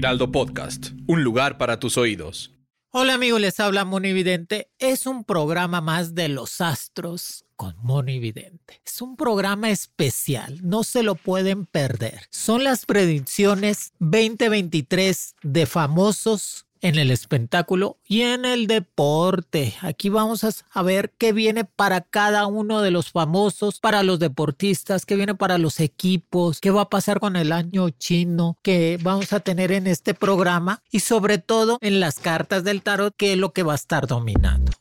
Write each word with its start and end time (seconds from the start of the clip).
Heraldo 0.00 0.32
Podcast, 0.32 0.92
un 1.06 1.22
lugar 1.24 1.58
para 1.58 1.78
tus 1.78 1.98
oídos. 1.98 2.54
Hola 2.90 3.12
amigos, 3.12 3.38
les 3.38 3.60
habla 3.60 3.84
Moni 3.84 4.14
Vidente. 4.14 4.70
Es 4.78 5.04
un 5.04 5.24
programa 5.24 5.82
más 5.82 6.14
de 6.14 6.28
los 6.28 6.62
astros 6.62 7.44
con 7.54 7.74
Moni 7.82 8.18
Vidente. 8.18 8.80
Es 8.82 9.02
un 9.02 9.14
programa 9.18 9.68
especial, 9.68 10.58
no 10.62 10.84
se 10.84 11.02
lo 11.02 11.16
pueden 11.16 11.66
perder. 11.66 12.22
Son 12.30 12.64
las 12.64 12.86
predicciones 12.86 13.92
2023 13.98 15.34
de 15.42 15.66
famosos 15.66 16.64
en 16.80 16.96
el 16.96 17.10
espectáculo 17.10 17.98
y 18.06 18.22
en 18.22 18.44
el 18.44 18.66
deporte. 18.66 19.74
Aquí 19.80 20.08
vamos 20.08 20.44
a 20.44 20.82
ver 20.82 21.12
qué 21.18 21.32
viene 21.32 21.64
para 21.64 22.00
cada 22.00 22.46
uno 22.46 22.80
de 22.80 22.90
los 22.90 23.10
famosos, 23.10 23.80
para 23.80 24.02
los 24.02 24.18
deportistas, 24.18 25.06
qué 25.06 25.16
viene 25.16 25.34
para 25.34 25.58
los 25.58 25.80
equipos, 25.80 26.60
qué 26.60 26.70
va 26.70 26.82
a 26.82 26.90
pasar 26.90 27.20
con 27.20 27.36
el 27.36 27.52
año 27.52 27.90
chino 27.90 28.58
que 28.62 28.98
vamos 29.02 29.32
a 29.32 29.40
tener 29.40 29.72
en 29.72 29.86
este 29.86 30.14
programa 30.14 30.82
y 30.90 31.00
sobre 31.00 31.38
todo 31.38 31.78
en 31.80 32.00
las 32.00 32.18
cartas 32.18 32.64
del 32.64 32.82
tarot, 32.82 33.14
qué 33.16 33.32
es 33.32 33.38
lo 33.38 33.52
que 33.52 33.62
va 33.62 33.72
a 33.72 33.76
estar 33.76 34.06
dominando. 34.06 34.72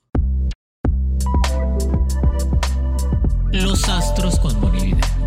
Los 3.52 3.90
astros 3.90 4.40
con 4.40 4.60
Monividente. 4.60 5.19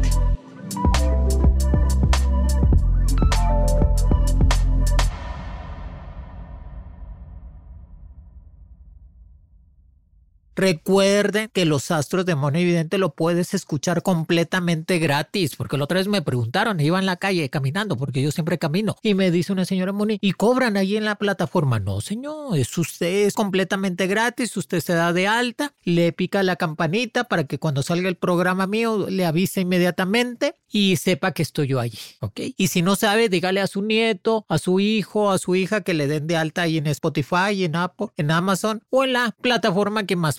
Recuerden 10.62 11.50
que 11.52 11.64
los 11.64 11.91
astros 11.91 12.24
de 12.24 12.36
Mono 12.36 12.56
Evidente 12.56 12.96
lo 12.96 13.16
puedes 13.16 13.52
escuchar 13.52 14.05
completamente 14.05 15.00
gratis, 15.00 15.56
porque 15.56 15.77
la 15.77 15.82
otra 15.82 15.98
vez 15.98 16.06
me 16.06 16.22
preguntaron, 16.22 16.78
iba 16.78 17.00
en 17.00 17.06
la 17.06 17.16
calle 17.16 17.50
caminando, 17.50 17.96
porque 17.96 18.22
yo 18.22 18.30
siempre 18.30 18.60
camino, 18.60 18.94
y 19.02 19.14
me 19.14 19.32
dice 19.32 19.52
una 19.52 19.64
señora 19.64 19.91
Moni, 19.91 20.19
¿y 20.20 20.30
cobran 20.34 20.77
ahí 20.77 20.96
en 20.96 21.04
la 21.04 21.16
plataforma? 21.16 21.80
No, 21.80 22.00
señor, 22.00 22.56
es 22.56 22.78
usted, 22.78 23.27
es 23.27 23.34
completamente 23.34 24.06
gratis, 24.06 24.56
usted 24.56 24.78
se 24.78 24.92
da 24.92 25.12
de 25.12 25.27
alta, 25.27 25.74
le 25.82 26.12
pica 26.12 26.44
la 26.44 26.54
campanita 26.54 27.24
para 27.24 27.42
que 27.42 27.58
cuando 27.58 27.82
salga 27.82 28.08
el 28.08 28.14
programa 28.14 28.69
mío 28.69 29.10
le 29.10 29.26
avise 29.26 29.62
inmediatamente 29.62 30.54
y 30.70 30.94
sepa 30.94 31.32
que 31.32 31.42
estoy 31.42 31.66
yo 31.66 31.80
allí, 31.80 31.98
¿ok? 32.20 32.41
Y 32.56 32.69
si 32.69 32.82
no 32.82 32.94
sabe, 32.94 33.28
dígale 33.28 33.60
a 33.60 33.66
su 33.66 33.82
nieto, 33.82 34.47
a 34.48 34.58
su 34.58 34.78
hijo, 34.78 35.32
a 35.32 35.38
su 35.38 35.56
hija 35.56 35.80
que 35.80 35.92
le 35.92 36.06
den 36.06 36.28
de 36.28 36.36
alta 36.36 36.62
ahí 36.62 36.78
en 36.78 36.86
Spotify, 36.86 37.64
en 37.64 37.74
Apple, 37.74 38.06
en 38.16 38.30
Amazon 38.30 38.80
o 38.91 39.02
en 39.02 39.14
la 39.14 39.34
plataforma 39.41 40.06
que 40.06 40.14
más 40.14 40.38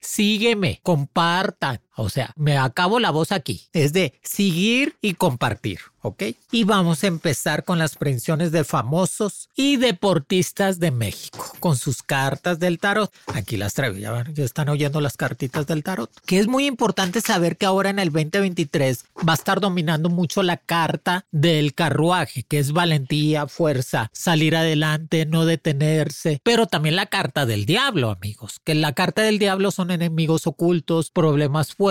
Sígueme, 0.00 0.80
compartan. 0.82 1.80
O 1.96 2.08
sea, 2.08 2.32
me 2.36 2.56
acabo 2.56 3.00
la 3.00 3.10
voz 3.10 3.32
aquí. 3.32 3.68
Es 3.72 3.92
de 3.92 4.18
seguir 4.22 4.96
y 5.00 5.14
compartir. 5.14 5.80
¿ok? 6.02 6.22
Y 6.50 6.64
vamos 6.64 7.04
a 7.04 7.08
empezar 7.08 7.64
con 7.64 7.78
las 7.78 7.96
predicciones 7.96 8.52
de 8.52 8.64
famosos 8.64 9.48
y 9.54 9.76
deportistas 9.76 10.80
de 10.80 10.90
México, 10.90 11.44
con 11.60 11.76
sus 11.76 12.02
cartas 12.02 12.58
del 12.58 12.78
tarot. 12.78 13.12
Aquí 13.34 13.56
las 13.56 13.74
traigo, 13.74 13.96
ya, 13.96 14.24
ya 14.32 14.44
están 14.44 14.68
oyendo 14.68 15.00
las 15.00 15.16
cartitas 15.16 15.66
del 15.66 15.82
tarot. 15.82 16.10
Que 16.26 16.38
es 16.38 16.46
muy 16.46 16.66
importante 16.66 17.20
saber 17.20 17.56
que 17.56 17.66
ahora 17.66 17.90
en 17.90 17.98
el 17.98 18.10
2023 18.10 19.04
va 19.28 19.32
a 19.32 19.34
estar 19.34 19.60
dominando 19.60 20.08
mucho 20.08 20.42
la 20.42 20.56
carta 20.56 21.26
del 21.30 21.74
carruaje, 21.74 22.44
que 22.44 22.58
es 22.58 22.72
valentía, 22.72 23.46
fuerza, 23.46 24.10
salir 24.12 24.56
adelante, 24.56 25.26
no 25.26 25.44
detenerse, 25.44 26.40
pero 26.42 26.66
también 26.66 26.96
la 26.96 27.06
carta 27.06 27.46
del 27.46 27.66
diablo, 27.66 28.10
amigos, 28.10 28.60
que 28.64 28.74
la 28.74 28.92
carta 28.92 29.22
del 29.22 29.38
diablo 29.38 29.70
son 29.70 29.90
enemigos 29.90 30.46
ocultos, 30.46 31.10
problemas 31.10 31.74
fuertes, 31.74 31.89